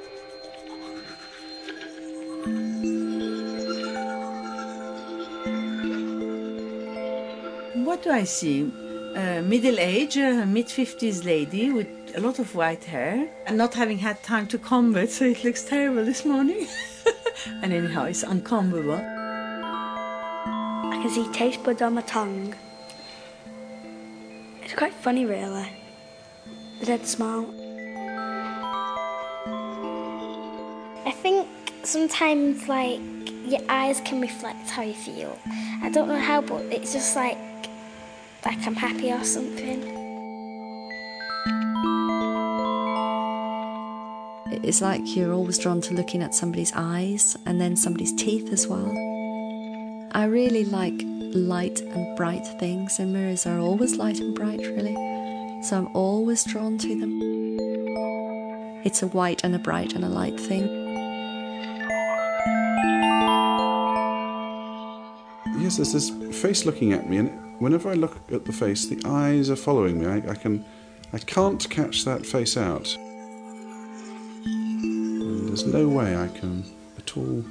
[7.85, 8.63] What do I see?
[9.15, 11.87] A middle age, mid 50s lady with
[12.17, 15.41] a lot of white hair and not having had time to comb it, so it
[15.45, 16.67] looks terrible this morning.
[17.45, 19.01] and anyhow, it's uncomfortable.
[20.93, 22.55] I can see taste buds on my tongue.
[24.61, 25.67] It's quite funny, really.
[26.79, 27.45] The dead smile.
[31.05, 31.47] I think
[31.83, 32.99] sometimes, like,
[33.45, 35.37] your eyes can reflect how you feel.
[35.81, 37.37] I don't know how, but it's just like,
[38.45, 40.02] like I'm happy or something.
[44.63, 48.65] It's like you're always drawn to looking at somebody's eyes and then somebody's teeth as
[48.65, 48.89] well.
[50.13, 51.01] I really like
[51.33, 54.93] light and bright things, and mirrors are always light and bright, really.
[55.63, 57.19] So I'm always drawn to them.
[58.85, 60.67] It's a white and a bright and a light thing.
[65.59, 69.01] Yes, there's this face looking at me, and whenever I look at the face, the
[69.05, 70.05] eyes are following me.
[70.05, 70.63] I, I can,
[71.11, 72.95] I can't catch that face out.
[75.53, 76.63] There's no way I can
[76.97, 77.45] at all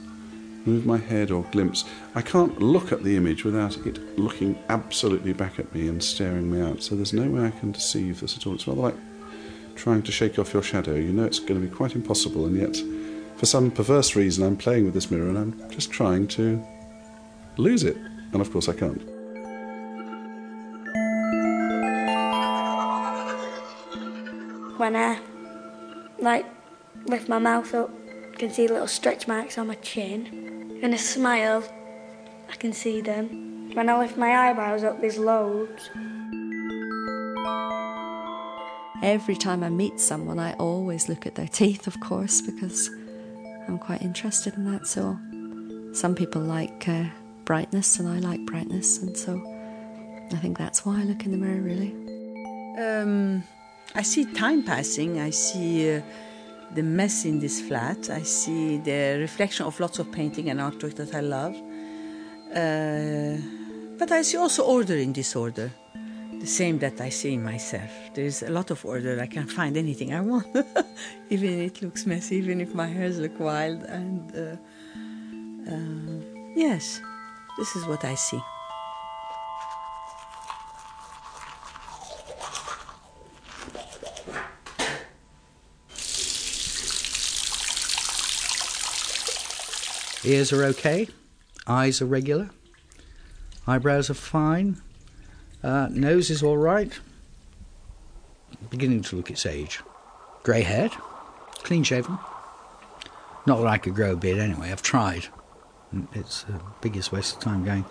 [0.67, 1.85] move my head or glimpse.
[2.17, 6.51] I can't look at the image without it looking absolutely back at me and staring
[6.51, 6.83] me out.
[6.83, 8.55] So there's no way I can deceive this at all.
[8.55, 8.97] It's rather like
[9.77, 10.97] trying to shake off your shadow.
[10.97, 12.77] You know it's going to be quite impossible, and yet,
[13.37, 16.61] for some perverse reason, I'm playing with this mirror and I'm just trying to
[17.57, 17.97] lose it.
[18.33, 19.01] And of course, I can't.
[24.77, 25.21] When I
[26.19, 26.47] like
[27.07, 27.91] lift my mouth up,
[28.33, 30.79] I can see little stretch marks on my chin.
[30.81, 31.65] When I smile,
[32.51, 33.71] I can see them.
[33.75, 35.91] When I lift my eyebrows up, there's loads.
[39.03, 42.88] Every time I meet someone, I always look at their teeth, of course, because
[43.67, 44.87] I'm quite interested in that.
[44.87, 45.19] So,
[45.93, 47.05] some people like uh,
[47.45, 49.43] brightness, and I like brightness, and so
[50.33, 51.93] I think that's why I look in the mirror, really.
[52.79, 53.43] Um,
[53.95, 55.21] I see time passing.
[55.21, 56.03] I see uh,
[56.75, 58.11] the mess in this flat.
[58.11, 61.55] I see the reflection of lots of painting and artwork that I love.
[62.55, 63.37] Uh,
[63.99, 65.71] but I see also order in disorder,
[66.39, 67.91] the same that I see in myself.
[68.15, 69.21] There is a lot of order.
[69.21, 70.47] I can find anything I want,
[71.31, 73.83] even if it looks messy, even if my hairs look wild.
[73.85, 74.57] And uh,
[75.71, 77.01] uh, yes,
[77.59, 78.41] this is what I see.
[90.25, 91.09] Ears are okay.
[91.67, 92.51] Eyes are regular.
[93.67, 94.81] Eyebrows are fine.
[95.63, 96.93] Uh, nose is all right.
[98.71, 99.81] Beginning to look its age.
[100.43, 100.93] Grey haired.
[101.63, 102.19] Clean shaven.
[103.47, 104.71] Not that I could grow a beard anyway.
[104.71, 105.27] I've tried.
[106.15, 107.85] It's the biggest waste of time going.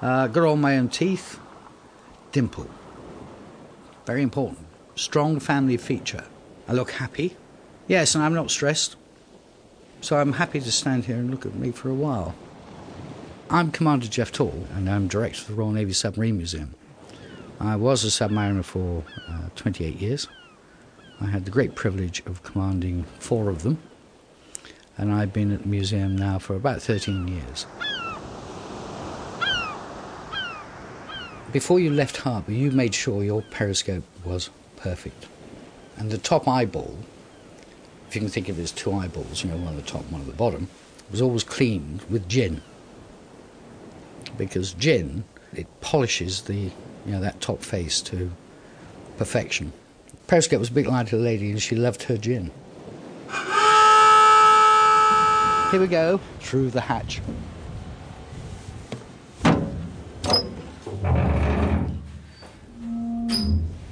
[0.00, 1.38] Uh, got all my own teeth.
[2.32, 2.68] Dimple.
[4.06, 4.66] Very important.
[4.94, 6.24] Strong family feature.
[6.66, 7.36] I look happy.
[7.86, 8.96] Yes, and I'm not stressed.
[10.02, 12.34] So I'm happy to stand here and look at me for a while.
[13.50, 16.74] I'm Commander Jeff Tall, and I'm director of the Royal Navy Submarine Museum.
[17.60, 20.26] I was a submariner for uh, 28 years.
[21.20, 23.76] I had the great privilege of commanding four of them,
[24.96, 27.66] and I've been at the museum now for about 13 years.
[31.52, 35.26] Before you left harbour, you made sure your periscope was perfect.
[35.98, 36.96] And the top eyeball
[38.10, 40.02] if you can think of it as two eyeballs, you know, one at the top,
[40.10, 40.66] one at the bottom,
[41.12, 42.60] was always cleaned with gin.
[44.36, 45.22] Because gin,
[45.54, 46.72] it polishes the, you
[47.06, 48.32] know, that top face to
[49.16, 49.72] perfection.
[50.26, 52.50] Periscope was a bit like a lady and she loved her gin.
[55.70, 57.20] Here we go, through the hatch.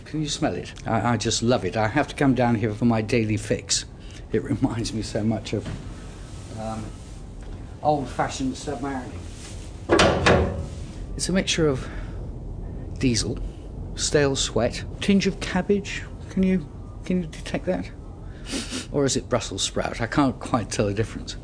[0.06, 0.74] Can you smell it?
[0.84, 1.76] I, I just love it.
[1.76, 3.84] I have to come down here for my daily fix
[4.32, 5.66] it reminds me so much of
[6.60, 6.84] um,
[7.82, 9.20] old-fashioned submarining.
[11.16, 11.88] It's a mixture of
[12.98, 13.38] diesel,
[13.94, 16.02] stale sweat, tinge of cabbage.
[16.30, 16.68] Can you
[17.04, 17.90] can you detect that?
[18.92, 20.00] Or is it Brussels sprout?
[20.00, 21.36] I can't quite tell the difference.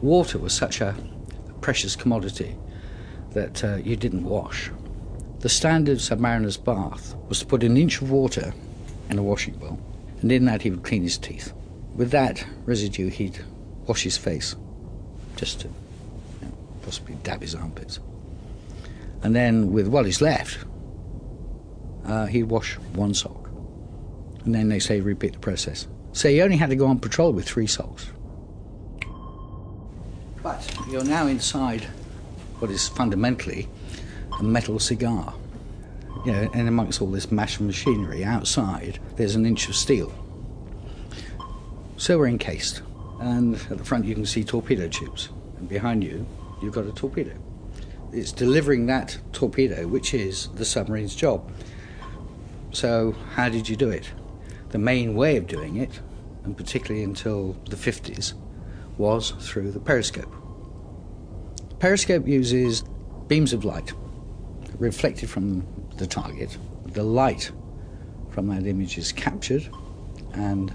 [0.00, 0.94] Water was such a
[1.60, 2.56] precious commodity
[3.32, 4.70] that uh, you didn't wash.
[5.40, 8.54] The standard submariner's bath was to put an inch of water
[9.10, 9.78] in a washing bowl,
[10.20, 11.52] and in that he would clean his teeth.
[11.98, 13.40] With that residue, he'd
[13.88, 14.54] wash his face,
[15.34, 15.74] just to you
[16.42, 17.98] know, possibly dab his armpits.
[19.24, 20.64] And then, with what is left,
[22.04, 23.50] uh, he'd wash one sock.
[24.44, 25.88] And then they say repeat the process.
[26.12, 28.06] So he only had to go on patrol with three socks.
[30.40, 31.82] But you're now inside
[32.60, 33.68] what is fundamentally
[34.38, 35.34] a metal cigar.
[36.24, 40.14] You know, and amongst all this mash machinery outside, there's an inch of steel.
[41.98, 42.82] So we're encased,
[43.18, 46.24] and at the front you can see torpedo tubes, and behind you
[46.62, 47.32] you've got a torpedo.
[48.12, 51.50] It's delivering that torpedo, which is the submarine's job.
[52.70, 54.12] So, how did you do it?
[54.68, 56.00] The main way of doing it,
[56.44, 58.34] and particularly until the 50s,
[58.96, 60.32] was through the periscope.
[61.80, 62.84] Periscope uses
[63.26, 63.92] beams of light
[64.78, 66.56] reflected from the target.
[66.86, 67.50] The light
[68.30, 69.68] from that image is captured
[70.32, 70.72] and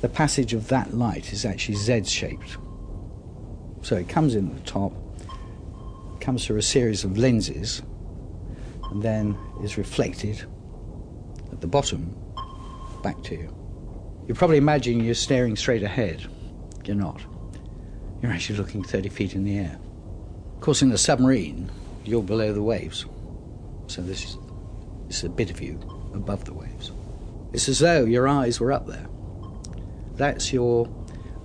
[0.00, 2.56] the passage of that light is actually Z shaped.
[3.82, 4.92] So it comes in at the top,
[6.20, 7.82] comes through a series of lenses,
[8.90, 10.44] and then is reflected
[11.52, 12.14] at the bottom
[13.02, 13.54] back to you.
[14.26, 16.26] You probably imagine you're staring straight ahead.
[16.84, 17.20] You're not.
[18.20, 19.78] You're actually looking 30 feet in the air.
[20.54, 21.70] Of course, in the submarine,
[22.04, 23.06] you're below the waves.
[23.86, 24.38] So this is,
[25.06, 25.78] this is a bit of you
[26.14, 26.90] above the waves.
[27.52, 29.06] It's as though your eyes were up there.
[30.16, 30.88] That's your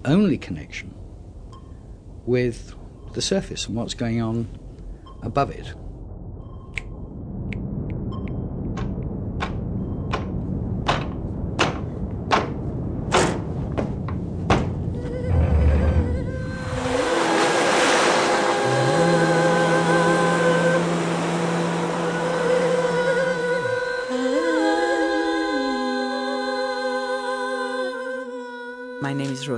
[0.06, 0.94] only connection
[2.26, 2.74] with
[3.14, 4.48] the surface and what's going on
[5.22, 5.74] above it.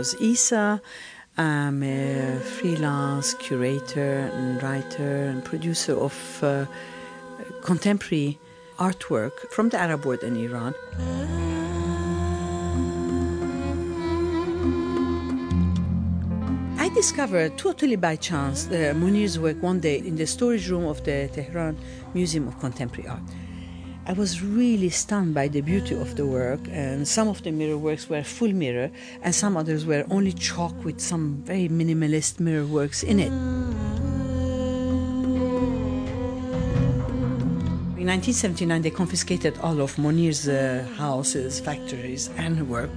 [0.03, 0.81] Name Isa.
[1.37, 6.65] I'm a freelance curator and writer and producer of uh,
[7.61, 8.37] contemporary
[8.77, 10.73] artwork from the Arab world and Iran.
[16.77, 21.03] I discovered totally by chance uh, Monir's work one day in the storage room of
[21.05, 21.77] the Tehran
[22.13, 23.21] Museum of Contemporary Art.
[24.05, 27.77] I was really stunned by the beauty of the work, and some of the mirror
[27.77, 28.91] works were full mirror,
[29.21, 33.31] and some others were only chalk with some very minimalist mirror works in it.
[37.97, 42.89] In 1979, they confiscated all of Monir's uh, houses, factories, and work.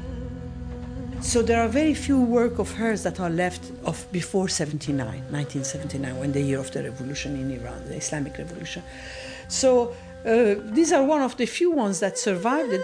[1.21, 6.19] So there are very few work of hers that are left of before 79, 1979,
[6.19, 8.83] when the year of the revolution in Iran, the Islamic Revolution.
[9.49, 9.95] So
[10.25, 12.73] uh, these are one of the few ones that survived.
[12.73, 12.81] It.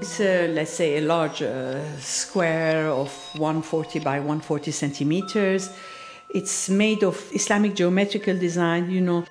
[0.00, 5.70] It's uh, let's say a large uh, square of 140 by 140 centimeters.
[6.28, 9.24] It's made of Islamic geometrical design, you know.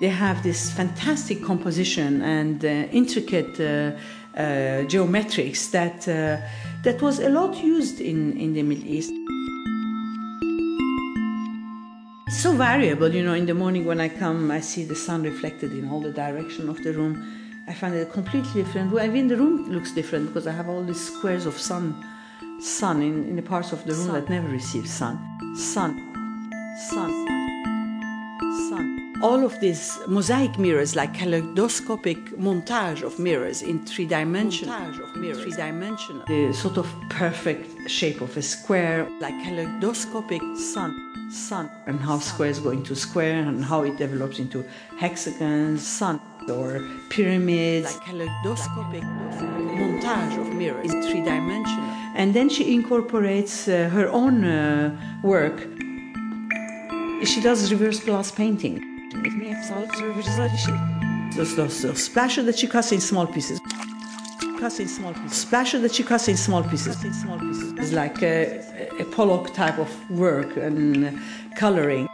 [0.00, 3.96] They have this fantastic composition and uh, intricate uh,
[4.36, 6.06] uh, geometrics that
[6.88, 9.12] that was a lot used in, in the Middle East.
[12.26, 13.34] It's so variable, you know.
[13.34, 16.70] In the morning when I come, I see the sun reflected in all the direction
[16.70, 17.12] of the room.
[17.66, 18.94] I find it completely different.
[18.94, 21.94] Even the room looks different because I have all these squares of sun,
[22.58, 24.14] sun in, in the parts of the room sun.
[24.14, 25.18] that never receive sun,
[25.56, 25.92] sun,
[26.88, 27.10] sun,
[28.70, 34.70] sun all of these mosaic mirrors, like kaleidoscopic montage of mirrors in three dimensions,
[35.14, 41.98] three dimensional, the sort of perfect shape of a square, like kaleidoscopic sun, sun, and
[41.98, 44.64] how squares go into square and how it develops into
[44.98, 51.84] hexagons, sun, or pyramids, like kaleidoscopic montage of mirrors in three dimensional.
[52.14, 55.58] And then she incorporates uh, her own uh, work.
[57.24, 58.87] She does reverse glass painting.
[61.36, 63.60] Those, those, those splashes that she cuts in small pieces.
[64.60, 65.38] In small pieces.
[65.38, 67.02] Splashes that she cuts in small pieces.
[67.04, 67.72] In small pieces.
[67.78, 68.58] It's like a,
[68.98, 71.18] a Pollock type of work and
[71.56, 72.08] coloring.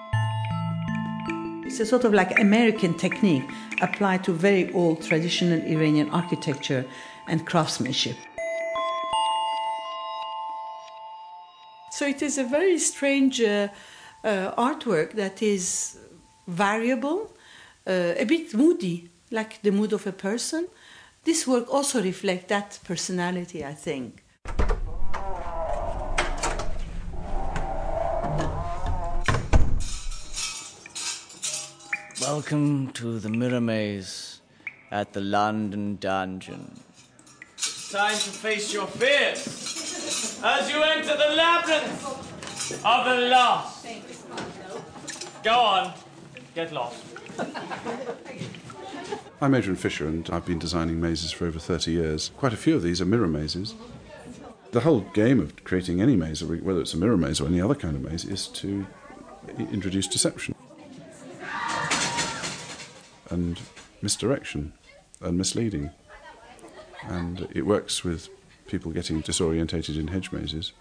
[1.66, 3.44] It's a sort of like American technique
[3.80, 6.84] applied to very old traditional Iranian architecture
[7.28, 8.16] and craftsmanship.
[11.90, 13.68] So it is a very strange uh,
[14.22, 15.98] uh, artwork that is
[16.46, 17.30] variable,
[17.86, 20.68] uh, a bit moody, like the mood of a person.
[21.24, 24.22] This work also reflects that personality, I think.
[32.20, 34.40] Welcome to the Mirror Maze
[34.90, 36.80] at the London Dungeon.
[37.56, 43.86] It's time to face your fears as you enter the labyrinth of the lost.
[45.42, 45.92] Go on,
[46.54, 47.02] get lost.
[49.40, 52.30] I'm Adrian Fisher, and I've been designing mazes for over 30 years.
[52.36, 53.74] Quite a few of these are mirror mazes.
[54.70, 57.74] The whole game of creating any maze, whether it's a mirror maze or any other
[57.74, 58.86] kind of maze, is to
[59.58, 60.54] introduce deception
[63.30, 63.60] and
[64.00, 64.72] misdirection
[65.20, 65.90] and misleading.
[67.02, 68.28] And it works with
[68.66, 70.72] people getting disorientated in hedge mazes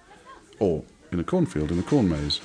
[0.60, 2.40] or in a cornfield in a corn maze.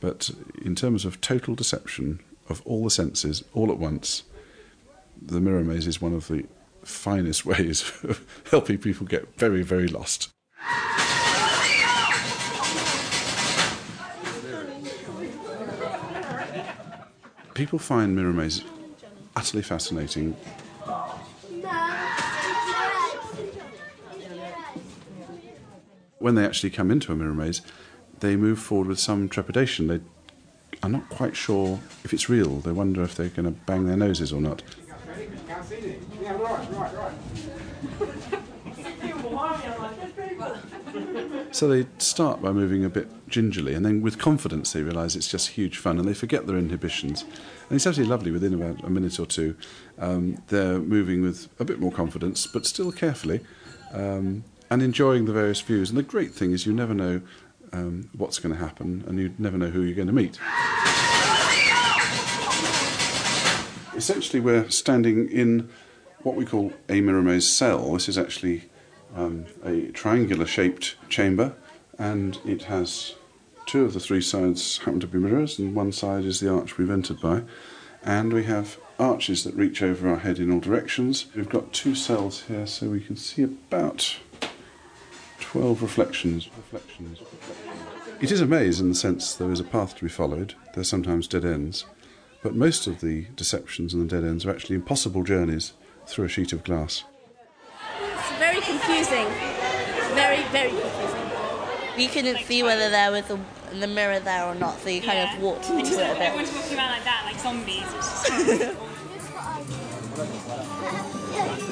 [0.00, 0.30] But
[0.62, 4.22] in terms of total deception of all the senses all at once,
[5.20, 6.46] the mirror maze is one of the
[6.84, 10.30] finest ways of helping people get very, very lost.
[17.54, 18.62] People find mirror mazes
[19.34, 20.36] utterly fascinating.
[26.18, 27.62] When they actually come into a mirror maze,
[28.20, 29.86] they move forward with some trepidation.
[29.88, 30.00] They
[30.82, 32.56] are not quite sure if it's real.
[32.60, 34.62] They wonder if they're going to bang their noses or not.
[41.50, 45.28] So they start by moving a bit gingerly, and then with confidence they realise it's
[45.28, 47.22] just huge fun, and they forget their inhibitions.
[47.22, 48.30] And it's absolutely lovely.
[48.30, 49.56] Within about a minute or two,
[49.98, 53.40] um, they're moving with a bit more confidence, but still carefully,
[53.92, 55.88] um, and enjoying the various views.
[55.88, 57.22] And the great thing is, you never know
[57.72, 60.38] um, what's going to happen, and you never know who you're going to meet.
[63.96, 65.68] Essentially, we're standing in
[66.22, 67.92] what we call a maze cell.
[67.92, 68.64] This is actually
[69.16, 71.54] um, a triangular shaped chamber
[71.98, 73.14] and it has
[73.68, 76.78] Two of the three sides happen to be mirrors, and one side is the arch
[76.78, 77.42] we've entered by.
[78.02, 81.26] And we have arches that reach over our head in all directions.
[81.36, 84.16] We've got two cells here, so we can see about
[85.48, 86.48] 12 reflections.
[86.56, 87.18] reflections.
[88.20, 90.52] It is a maze in the sense there is a path to be followed.
[90.74, 91.86] there are sometimes dead ends.
[92.42, 95.72] But most of the deceptions and the dead ends are actually impossible journeys
[96.06, 97.04] through a sheet of glass.
[98.02, 99.24] It's very confusing.
[100.14, 101.30] Very, very confusing.
[101.96, 103.40] You couldn't see whether there was a,
[103.80, 105.34] the mirror there or not, so you kind Yeah.
[105.34, 106.22] of walked And into just it a bit.
[106.28, 107.84] Everyone's walking around like that, like zombies.
[107.96, 108.76] It's just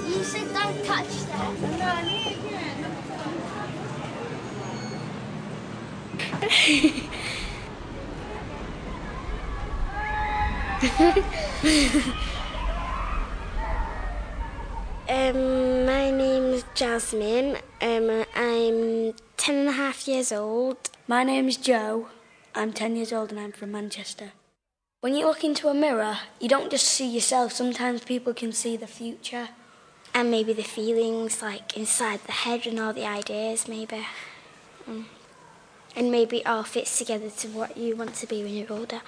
[0.09, 1.53] You said don't touch that.
[15.09, 17.59] Um, my name's Jasmine.
[17.81, 20.91] Um, I'm ten and a half years old.
[21.07, 22.09] My name's Joe.
[22.57, 24.33] I'm 10 years old and I'm from Manchester.
[25.03, 27.53] When you look into a mirror, you don't just see yourself.
[27.53, 29.51] Sometimes people can see the future.
[30.13, 34.07] And maybe the feelings, like inside the head and all the ideas, maybe.
[34.89, 35.05] Mm.
[35.97, 39.01] And maybe it all fits together to what you want to be when you're older.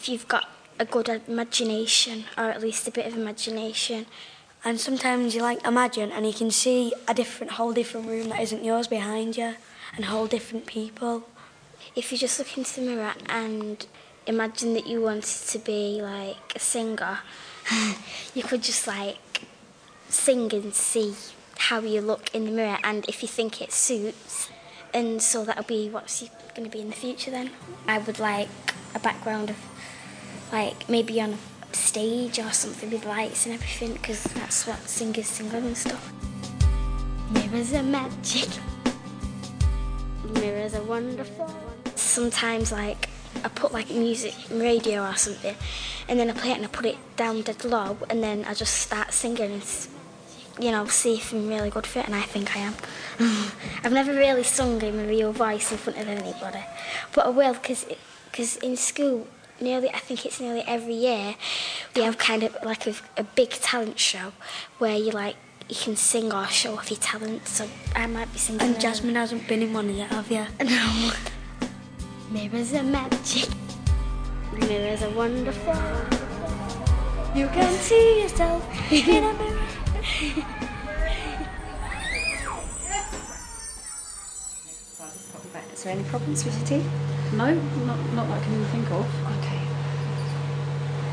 [0.00, 0.48] If you've got
[0.80, 4.06] a good imagination, or at least a bit of imagination.
[4.64, 8.40] And sometimes you like imagine and you can see a different, whole different room that
[8.40, 9.54] isn't yours behind you
[9.94, 11.28] and whole different people.
[11.94, 13.86] If you just look into the mirror and
[14.26, 17.20] imagine that you wanted to be like a singer,
[18.34, 19.42] you could just like
[20.08, 21.14] sing and see
[21.56, 24.48] how you look in the mirror and if you think it suits
[24.94, 27.50] and so that'll be what's going to be in the future then.
[27.86, 28.48] I would like
[28.94, 29.56] a background of
[30.52, 35.26] like maybe on a stage or something with lights and everything because that's what singers
[35.26, 36.12] sing on and stuff.
[37.30, 38.48] Mirrors are magic.
[40.24, 41.50] Mirrors are wonderful.
[41.94, 43.08] Sometimes like
[43.44, 45.54] I put like music radio or something
[46.08, 48.54] and then I play it and I put it down dead low and then I
[48.54, 49.60] just start singing
[50.60, 52.74] you know see if I'm really good for it and I think I am.
[53.84, 56.64] I've never really sung in my real voice in front of anybody
[57.14, 57.86] but I will because
[58.30, 59.26] because in school
[59.60, 61.34] nearly I think it's nearly every year
[61.94, 64.32] we have kind of like a, a big talent show
[64.78, 65.36] where you like
[65.68, 68.80] you can sing or show off your talent so I might be singing And.
[68.80, 70.46] Jasmine hasn't been in one of yet, have you?
[70.64, 71.12] No.
[72.30, 73.48] Mirrors are magic.
[74.52, 75.74] Mirrors are wonderful.
[77.34, 79.58] You can see yourself in a mirror.
[85.78, 86.90] Is there any problems with your teeth?
[87.34, 89.06] No, not, not that I can even think of.
[89.38, 89.60] Okay.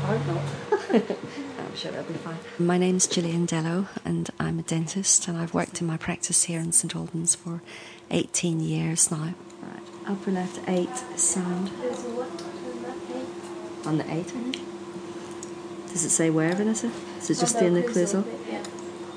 [0.02, 1.16] I hope not.
[1.60, 2.36] I'm sure they'll be fine.
[2.58, 6.58] My name's Gillian Dello, and I'm a dentist, and I've worked in my practice here
[6.58, 7.62] in St Albans for
[8.10, 9.34] 18 years now.
[9.62, 11.70] Right, upper left eight sound.
[13.84, 14.58] On the eight, I think.
[15.92, 16.90] Does it say where, Vanessa?
[17.18, 18.24] Is it just in the occlusal?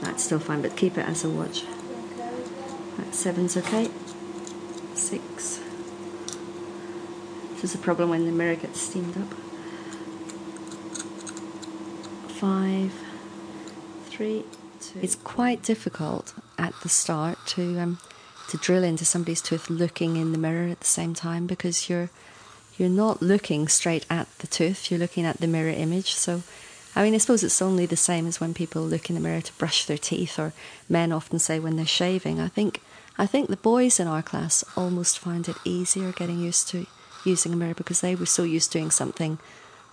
[0.02, 1.64] That's still fine, but keep it as a watch.
[2.98, 3.90] Right, seven's okay.
[4.94, 5.60] Six.
[7.54, 9.34] This is a problem when the mirror gets steamed up.
[12.32, 12.94] Five,
[14.06, 14.46] three,
[14.80, 15.00] two.
[15.02, 18.00] It's quite difficult at the start to um,
[18.50, 22.10] to drill into somebody's tooth looking in the mirror at the same time because you're
[22.80, 24.90] you're not looking straight at the tooth.
[24.90, 26.14] You're looking at the mirror image.
[26.16, 26.44] So,
[26.96, 29.42] I mean, I suppose it's only the same as when people look in the mirror
[29.42, 30.54] to brush their teeth, or
[30.88, 32.40] men often say when they're shaving.
[32.40, 32.82] I think
[33.18, 36.86] I think the boys in our class almost find it easier getting used to
[37.26, 39.40] using a mirror because they were so used to doing something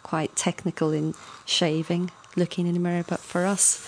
[0.03, 3.05] quite technical in shaving, looking in a mirror.
[3.07, 3.84] But for us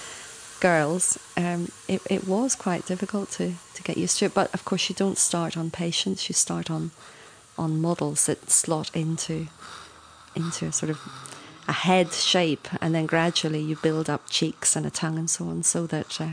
[0.61, 4.35] girls, um, it, it was quite difficult to, to get used to it.
[4.35, 6.91] But of course, you don't start on patients; you start on
[7.57, 9.49] on models that slot into
[10.35, 10.99] into a sort of
[11.69, 15.45] a head shape, and then gradually you build up cheeks and a tongue and so
[15.45, 16.31] on, so that uh,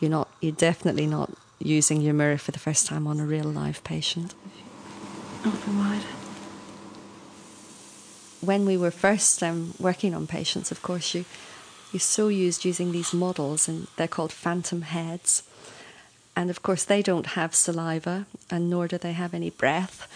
[0.00, 3.46] you're not you're definitely not using your mirror for the first time on a real
[3.46, 4.34] live patient.
[5.44, 6.02] Open wide.
[8.42, 11.24] When we were first um, working on patients, of course, you
[11.92, 15.42] you're so used using these models, and they're called phantom heads.
[16.34, 20.06] And of course, they don't have saliva, and nor do they have any breath.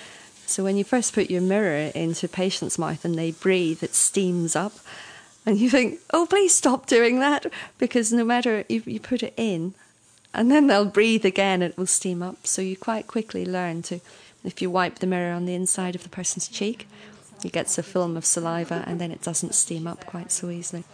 [0.51, 3.94] So when you first put your mirror into a patient's mouth and they breathe, it
[3.94, 4.72] steams up.
[5.46, 7.46] And you think, oh, please stop doing that.
[7.78, 9.74] Because no matter, you, you put it in,
[10.34, 12.46] and then they'll breathe again, it will steam up.
[12.46, 14.01] So you quite quickly learn to,
[14.44, 16.88] if you wipe the mirror on the inside of the person's cheek,
[17.44, 20.84] it gets a film of saliva, and then it doesn't steam up quite so easily.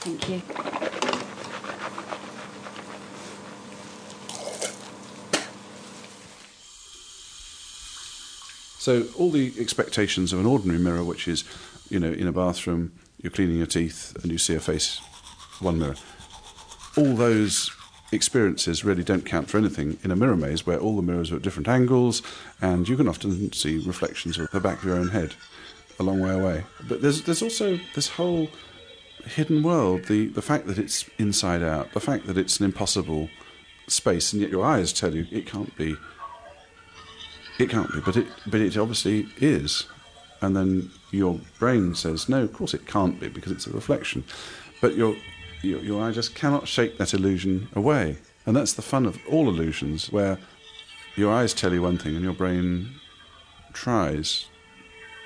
[0.00, 1.17] Thank you.
[8.88, 11.44] So all the expectations of an ordinary mirror, which is,
[11.90, 15.02] you know, in a bathroom, you're cleaning your teeth and you see a face,
[15.60, 15.96] one mirror.
[16.96, 17.70] All those
[18.12, 21.36] experiences really don't count for anything in a mirror maze where all the mirrors are
[21.36, 22.22] at different angles
[22.62, 25.34] and you can often see reflections of the back of your own head
[26.00, 26.64] a long way away.
[26.88, 28.48] But there's there's also this whole
[29.26, 33.28] hidden world, the, the fact that it's inside out, the fact that it's an impossible
[33.86, 35.94] space and yet your eyes tell you it can't be
[37.58, 39.86] it can't be, but it but it obviously is.
[40.40, 44.24] And then your brain says, No, of course it can't be because it's a reflection.
[44.80, 45.16] But your
[45.62, 48.18] your, your eye just cannot shake that illusion away.
[48.46, 50.38] And that's the fun of all illusions, where
[51.16, 52.94] your eyes tell you one thing and your brain
[53.72, 54.46] tries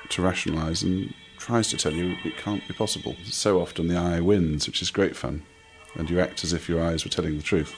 [0.08, 3.14] to rationalize and tries to tell you it can't be possible.
[3.24, 5.42] So often the eye wins, which is great fun,
[5.96, 7.74] and you act as if your eyes were telling the truth.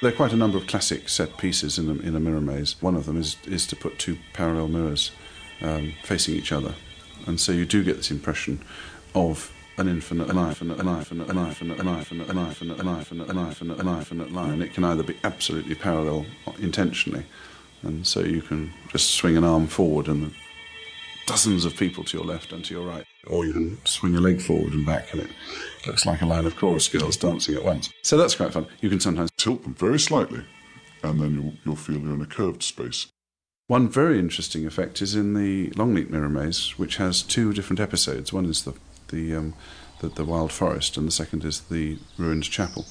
[0.00, 2.80] There are quite a number of classic set pieces in a, in a mirror maze.
[2.80, 5.10] One of them is, is to put two parallel mirrors
[5.60, 6.74] um, facing each other.
[7.26, 8.62] And so you do get this impression
[9.16, 12.78] of an infinite life, an infinite life, an infinite life, an infinite life, an infinite
[12.78, 12.78] line.
[12.78, 14.84] And a life, and a life, and a life, and a life, and it can
[14.84, 16.26] either be absolutely parallel
[16.60, 17.24] intentionally,
[17.82, 20.32] and so you can just swing an arm forward and
[21.26, 23.04] dozens of people to your left and to your right.
[23.26, 25.30] Or you can swing a leg forward and back and it
[25.88, 27.90] looks like a line of chorus girls dancing at once.
[28.02, 28.66] So that's quite fun.
[28.80, 30.44] You can sometimes tilt them very slightly
[31.02, 33.06] and then you'll, you'll feel you're in a curved space.
[33.66, 38.32] One very interesting effect is in the Longleat Mirror Maze, which has two different episodes.
[38.32, 38.74] One is the
[39.08, 39.54] the, um,
[40.00, 42.86] the, the wild forest, and the second is the ruined chapel.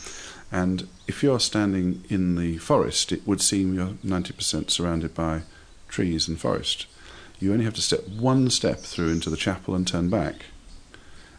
[0.52, 5.42] And if you're standing in the forest, it would seem you're 90% surrounded by
[5.88, 6.86] trees and forest.
[7.40, 10.46] You only have to step one step through into the chapel and turn back.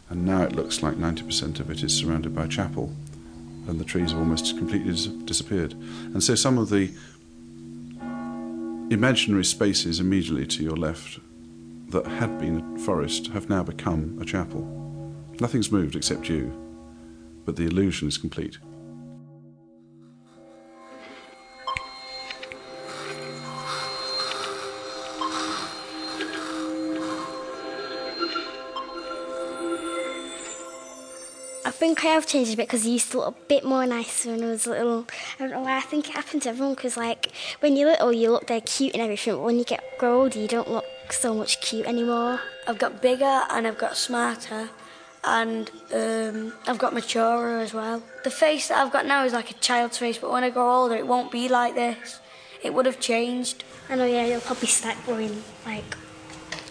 [0.09, 2.93] And now it looks like 90% of it is surrounded by chapel,
[3.67, 5.73] and the trees have almost completely dis- disappeared.
[5.73, 6.91] And so some of the
[8.89, 11.19] imaginary spaces immediately to your left
[11.89, 14.61] that had been a forest have now become a chapel.
[15.39, 16.51] Nothing's moved except you,
[17.45, 18.57] but the illusion is complete.
[31.79, 34.31] Think I have changed a bit because I used to look a bit more nicer
[34.31, 35.07] when I was little.
[35.39, 35.77] I don't know why.
[35.77, 38.93] I think it happened to everyone because, like, when you're little, you look very cute
[38.93, 42.41] and everything, but when you get grow older, you don't look so much cute anymore.
[42.67, 44.69] I've got bigger and I've got smarter
[45.23, 48.03] and um, I've got maturer as well.
[48.25, 50.69] The face that I've got now is like a child's face, but when I grow
[50.69, 52.19] older, it won't be like this.
[52.61, 53.63] It would have changed.
[53.89, 55.95] I know, yeah, you'll probably start growing like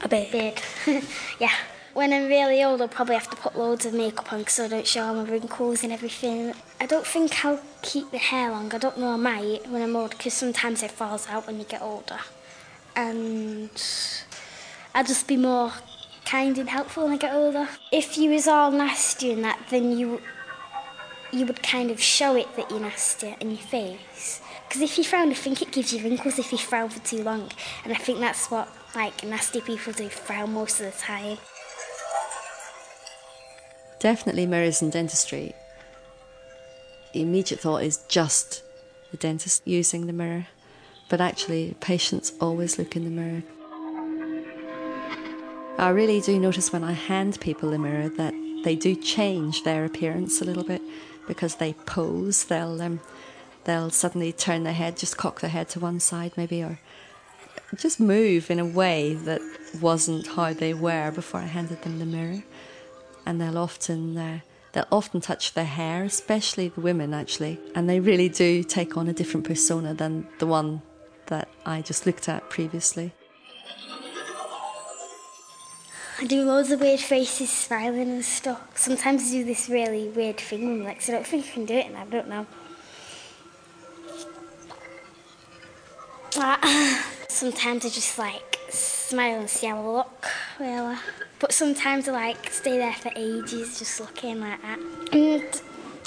[0.02, 0.60] a bit big.
[1.40, 1.54] yeah.
[1.98, 4.68] When I'm really old, I'll probably have to put loads of makeup on so I
[4.68, 6.54] don't show all my wrinkles and everything.
[6.80, 8.72] I don't think I'll keep the hair long.
[8.72, 11.64] I don't know I might when I'm old because sometimes it falls out when you
[11.64, 12.20] get older.
[12.94, 13.70] And
[14.94, 15.72] I'll just be more
[16.24, 17.68] kind and helpful when I get older.
[17.90, 20.22] If you was all nasty and that, then you
[21.32, 24.40] you would kind of show it that you're nasty in your face.
[24.68, 27.24] Because if you frown, I think it gives you wrinkles if you frown for too
[27.24, 27.50] long.
[27.82, 31.38] And I think that's what like nasty people do, frown most of the time.
[34.00, 35.54] Definitely mirrors in dentistry.
[37.12, 38.62] The immediate thought is just
[39.10, 40.46] the dentist using the mirror,
[41.08, 43.42] but actually, patients always look in the mirror.
[45.78, 48.34] I really do notice when I hand people a mirror that
[48.64, 50.82] they do change their appearance a little bit
[51.26, 52.44] because they pose.
[52.44, 53.00] They'll um,
[53.64, 56.78] they'll suddenly turn their head, just cock their head to one side, maybe, or
[57.76, 59.40] just move in a way that
[59.80, 62.42] wasn't how they were before I handed them the mirror.
[63.28, 64.40] And they'll often uh,
[64.72, 69.06] they'll often touch their hair, especially the women actually, and they really do take on
[69.06, 70.80] a different persona than the one
[71.26, 73.12] that I just looked at previously.
[76.20, 78.60] I do loads of weird faces, smiling and stuff.
[78.74, 81.10] Sometimes I do this really weird thing with my legs.
[81.10, 82.46] I don't think I can do it, and I don't know.
[86.36, 90.26] Ah, Sometimes I just like smile and see how I look,
[90.58, 90.96] really.
[91.38, 94.78] But sometimes I like stay there for ages, just looking like that.
[95.12, 95.60] And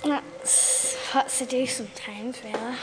[0.03, 2.75] that's what I do sometimes, really.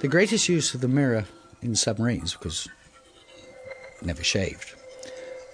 [0.00, 1.24] The greatest use of the mirror
[1.60, 2.68] in submarines, because
[4.00, 4.74] never shaved,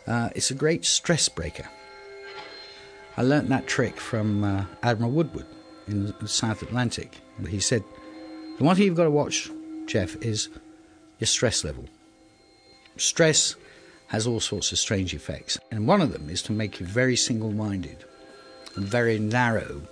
[0.06, 1.68] uh, it's a great stress breaker.
[3.16, 5.46] I learnt that trick from uh, Admiral Woodward
[5.86, 7.16] in the South Atlantic.
[7.48, 7.84] He said,
[8.58, 9.50] The one thing you've got to watch,
[9.86, 10.48] Jeff, is
[11.18, 11.84] your stress level.
[12.96, 13.56] Stress
[14.08, 17.16] has all sorts of strange effects, and one of them is to make you very
[17.16, 18.04] single minded
[18.76, 19.82] and very narrow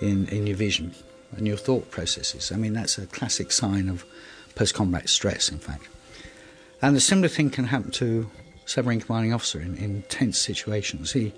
[0.00, 0.94] in, in your vision
[1.36, 2.52] and your thought processes.
[2.52, 4.04] I mean, that's a classic sign of
[4.54, 5.88] post combat stress, in fact.
[6.82, 8.30] And a similar thing can happen to
[8.64, 11.12] submarine commanding officer in, in tense situations.
[11.12, 11.32] He,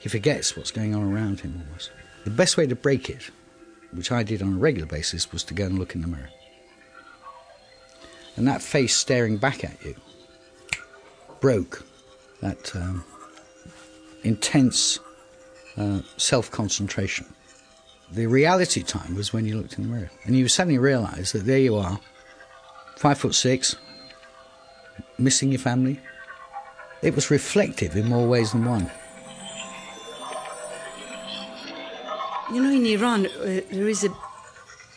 [0.00, 1.90] he forgets what's going on around him almost.
[2.24, 3.30] The best way to break it,
[3.92, 6.30] which I did on a regular basis, was to go and look in the mirror.
[8.38, 9.96] And that face staring back at you
[11.40, 11.84] broke
[12.40, 13.04] that um,
[14.22, 15.00] intense
[15.76, 17.26] uh, self concentration.
[18.12, 21.46] The reality time was when you looked in the mirror and you suddenly realised that
[21.46, 21.98] there you are,
[22.96, 23.74] five foot six,
[25.18, 25.98] missing your family.
[27.02, 28.88] It was reflective in more ways than one.
[32.52, 34.10] You know, in Iran, uh, there is a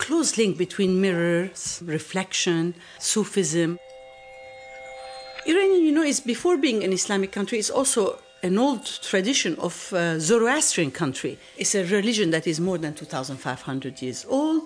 [0.02, 3.78] close link between mirrors, reflection, Sufism.
[5.46, 9.94] Iran, you know, is before being an Islamic country, is also an old tradition of
[9.94, 11.38] uh, Zoroastrian country.
[11.56, 14.64] It's a religion that is more than 2,500 years old,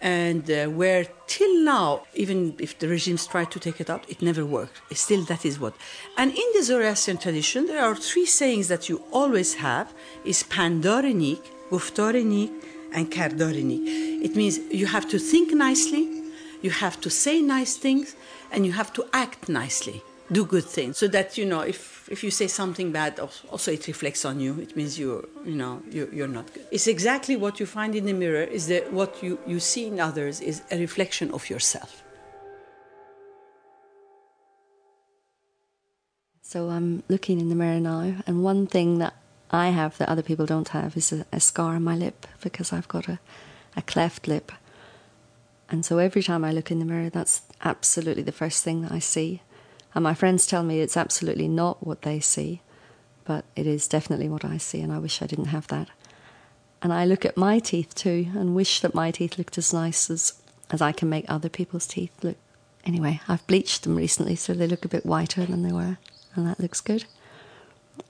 [0.00, 4.20] and uh, where till now, even if the regimes tried to take it out, it
[4.20, 4.82] never worked.
[4.94, 5.74] Still, that is what.
[6.18, 11.42] And in the Zoroastrian tradition, there are three sayings that you always have: is pandarenik,
[11.70, 12.52] guftarenik,
[12.94, 13.82] and kardarenik.
[14.22, 16.08] It means you have to think nicely,
[16.62, 18.16] you have to say nice things,
[18.50, 22.24] and you have to act nicely do good things so that you know if if
[22.24, 23.18] you say something bad
[23.50, 24.58] also it reflects on you.
[24.60, 26.66] It means you're, you know you're, you're not good.
[26.70, 30.00] It's exactly what you find in the mirror is that what you you see in
[30.00, 32.02] others is a reflection of yourself.
[36.42, 39.14] So I'm looking in the mirror now, and one thing that
[39.52, 42.72] I have that other people don't have is a, a scar on my lip because
[42.72, 43.18] I've got a,
[43.76, 44.50] a cleft lip.
[45.68, 48.92] And so every time I look in the mirror, that's absolutely the first thing that
[48.92, 49.42] I see.
[49.94, 52.62] And my friends tell me it's absolutely not what they see,
[53.24, 55.88] but it is definitely what I see, and I wish I didn't have that.
[56.80, 60.10] And I look at my teeth too and wish that my teeth looked as nice
[60.10, 62.36] as, as I can make other people's teeth look.
[62.84, 65.98] Anyway, I've bleached them recently so they look a bit whiter than they were,
[66.34, 67.04] and that looks good.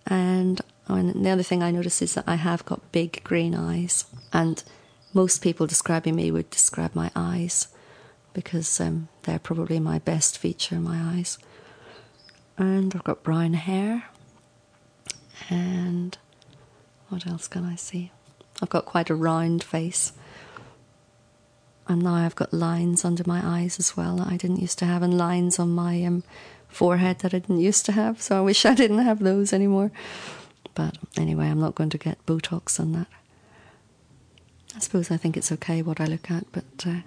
[0.07, 4.05] And, and the other thing I notice is that I have got big green eyes,
[4.33, 4.63] and
[5.15, 7.69] most people describing me would describe my eyes
[8.35, 11.39] because um, they're probably my best feature, my eyes
[12.59, 14.05] and I've got brown hair.
[15.51, 16.17] And
[17.09, 18.13] what else can I see?
[18.61, 20.13] I've got quite a round face.
[21.89, 24.87] And now I've got lines under my eyes as well that I didn't used to
[24.87, 26.23] have, and lines on my um,
[26.69, 28.23] forehead that I didn't used to have.
[28.23, 29.91] So I wish I didn't have those anymore.
[30.75, 33.07] But anyway, I'm not going to get Botox on that.
[34.75, 37.01] I suppose I think it's okay what I look at, but uh,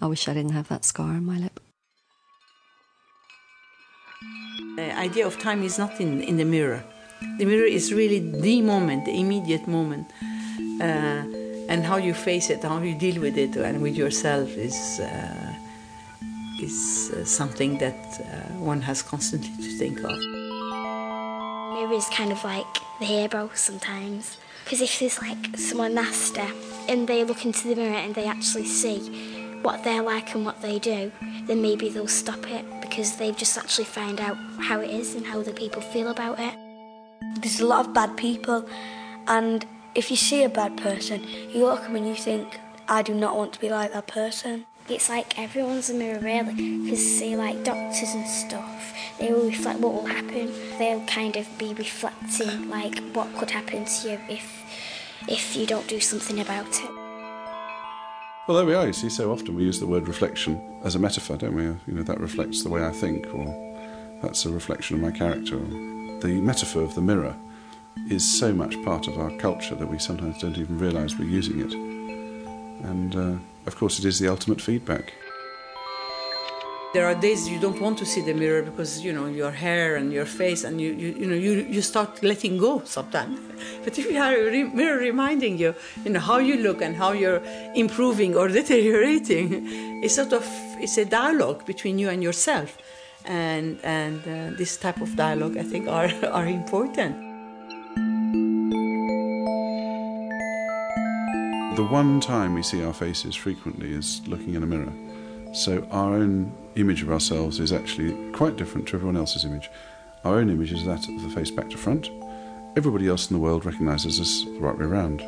[0.00, 1.58] I wish I didn't have that scar on my lip.
[4.76, 6.84] The idea of time is not in, in the mirror.
[7.38, 10.06] The mirror is really the moment, the immediate moment.
[10.80, 11.24] Uh,
[11.68, 15.54] and how you face it, how you deal with it, and with yourself is, uh,
[16.62, 20.35] is uh, something that uh, one has constantly to think of.
[21.76, 22.64] Mirror is kind of like
[23.00, 24.38] the hero sometimes.
[24.64, 26.40] Because if there's like someone nasty
[26.88, 30.62] and they look into the mirror and they actually see what they're like and what
[30.62, 31.12] they do,
[31.46, 35.26] then maybe they'll stop it because they've just actually found out how it is and
[35.26, 36.54] how the people feel about it.
[37.42, 38.66] There's a lot of bad people,
[39.26, 42.58] and if you see a bad person, you look at them and you think,
[42.88, 44.64] I do not want to be like that person.
[44.88, 49.80] It's like everyone's a mirror, really, because say like doctors and stuff, they will reflect
[49.80, 50.52] what will happen.
[50.78, 54.62] They'll kind of be reflecting like what could happen to you if
[55.28, 56.90] if you don't do something about it.
[58.46, 58.86] Well, there we are.
[58.86, 61.64] You see, so often we use the word reflection as a metaphor, don't we?
[61.64, 63.46] You know, that reflects the way I think, or
[64.22, 65.58] that's a reflection of my character.
[65.58, 67.34] The metaphor of the mirror
[68.08, 71.58] is so much part of our culture that we sometimes don't even realise we're using
[71.58, 71.72] it.
[72.84, 75.12] And uh, of course, it is the ultimate feedback.
[76.94, 79.96] There are days you don't want to see the mirror because you know your hair
[79.96, 83.38] and your face, and you you, you know you, you start letting go sometimes.
[83.84, 86.96] But if you have a re- mirror reminding you, you know how you look and
[86.96, 87.42] how you're
[87.74, 89.46] improving or deteriorating,
[90.02, 90.46] it's sort of
[90.80, 92.78] it's a dialogue between you and yourself,
[93.26, 97.25] and and uh, this type of dialogue I think are are important.
[101.76, 104.94] The one time we see our faces frequently is looking in a mirror.
[105.52, 109.68] So our own image of ourselves is actually quite different to everyone else's image.
[110.24, 112.08] Our own image is that of the face back to front.
[112.78, 115.20] Everybody else in the world recognises us the right way around.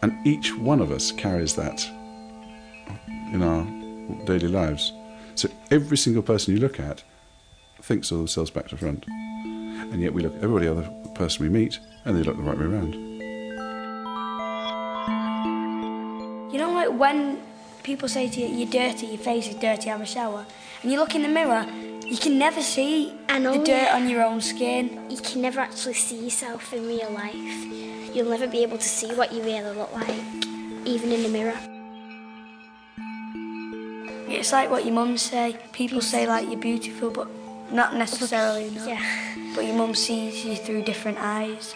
[0.00, 1.86] And each one of us carries that
[3.34, 3.64] in our
[4.24, 4.94] daily lives.
[5.34, 7.04] So every single person you look at
[7.82, 9.04] thinks of themselves back to front.
[9.06, 12.56] And yet we look at every other person we meet and they look the right
[12.56, 13.11] way around.
[16.92, 17.40] Like when
[17.82, 20.44] people say to you, you're dirty, your face is dirty, have a shower.
[20.82, 21.64] And you look in the mirror,
[22.06, 25.00] you can never see the dirt on your own skin.
[25.08, 27.34] You can never actually see yourself in real life.
[28.14, 30.20] You'll never be able to see what you really look like,
[30.84, 31.56] even in the mirror.
[34.28, 35.56] It's like what your mum say.
[35.72, 37.28] People say like you're beautiful, but
[37.72, 38.68] not necessarily.
[38.68, 38.86] No.
[38.86, 39.00] Yeah.
[39.54, 41.74] But your mum sees you through different eyes.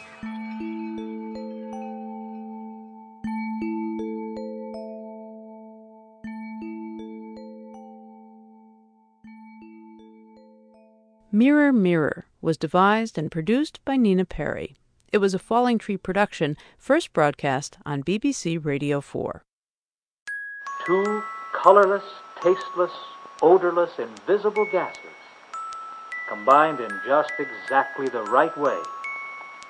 [11.33, 14.77] Mirror Mirror was devised and produced by Nina Perry.
[15.13, 19.43] It was a Falling Tree production, first broadcast on BBC Radio 4.
[20.87, 21.23] Two
[21.53, 22.05] colorless,
[22.41, 22.93] tasteless,
[23.43, 25.03] odorless, invisible gases
[26.29, 28.81] combined in just exactly the right way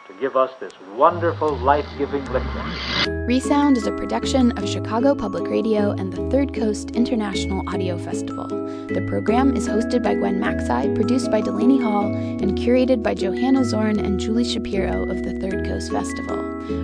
[0.06, 2.95] to give us this wonderful life giving liquid.
[3.06, 8.48] Resound is a production of Chicago Public Radio and the Third Coast International Audio Festival.
[8.48, 13.64] The program is hosted by Gwen Macsai, produced by Delaney Hall, and curated by Johanna
[13.64, 16.38] Zorn and Julie Shapiro of the Third Coast Festival.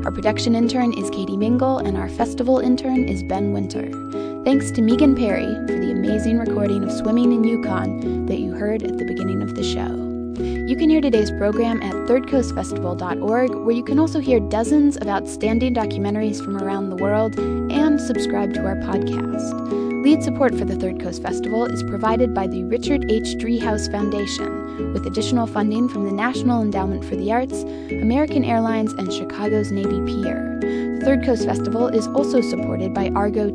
[0.04, 3.90] Our production intern is Katie Mingle, and our festival intern is Ben Winter.
[4.44, 8.84] Thanks to Meagan Perry for the amazing recording of Swimming in Yukon that you heard
[8.84, 10.01] at the beginning of the show.
[10.38, 15.74] You can hear today's program at thirdcoastfestival.org, where you can also hear dozens of outstanding
[15.74, 20.02] documentaries from around the world and subscribe to our podcast.
[20.02, 23.36] Lead support for the Third Coast Festival is provided by the Richard H.
[23.36, 29.12] Driehaus Foundation, with additional funding from the National Endowment for the Arts, American Airlines, and
[29.12, 30.58] Chicago's Navy Pier.
[30.60, 33.54] The Third Coast Festival is also supported by Argo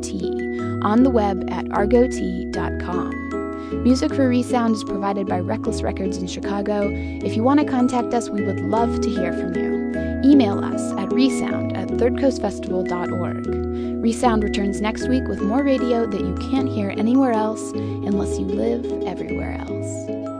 [0.82, 3.37] on the web at argotea.com.
[3.72, 6.90] Music for Resound is provided by Reckless Records in Chicago.
[6.90, 9.92] If you want to contact us, we would love to hear from you.
[10.24, 14.02] Email us at resound at thirdcoastfestival.org.
[14.02, 18.46] Resound returns next week with more radio that you can't hear anywhere else unless you
[18.46, 20.37] live everywhere else.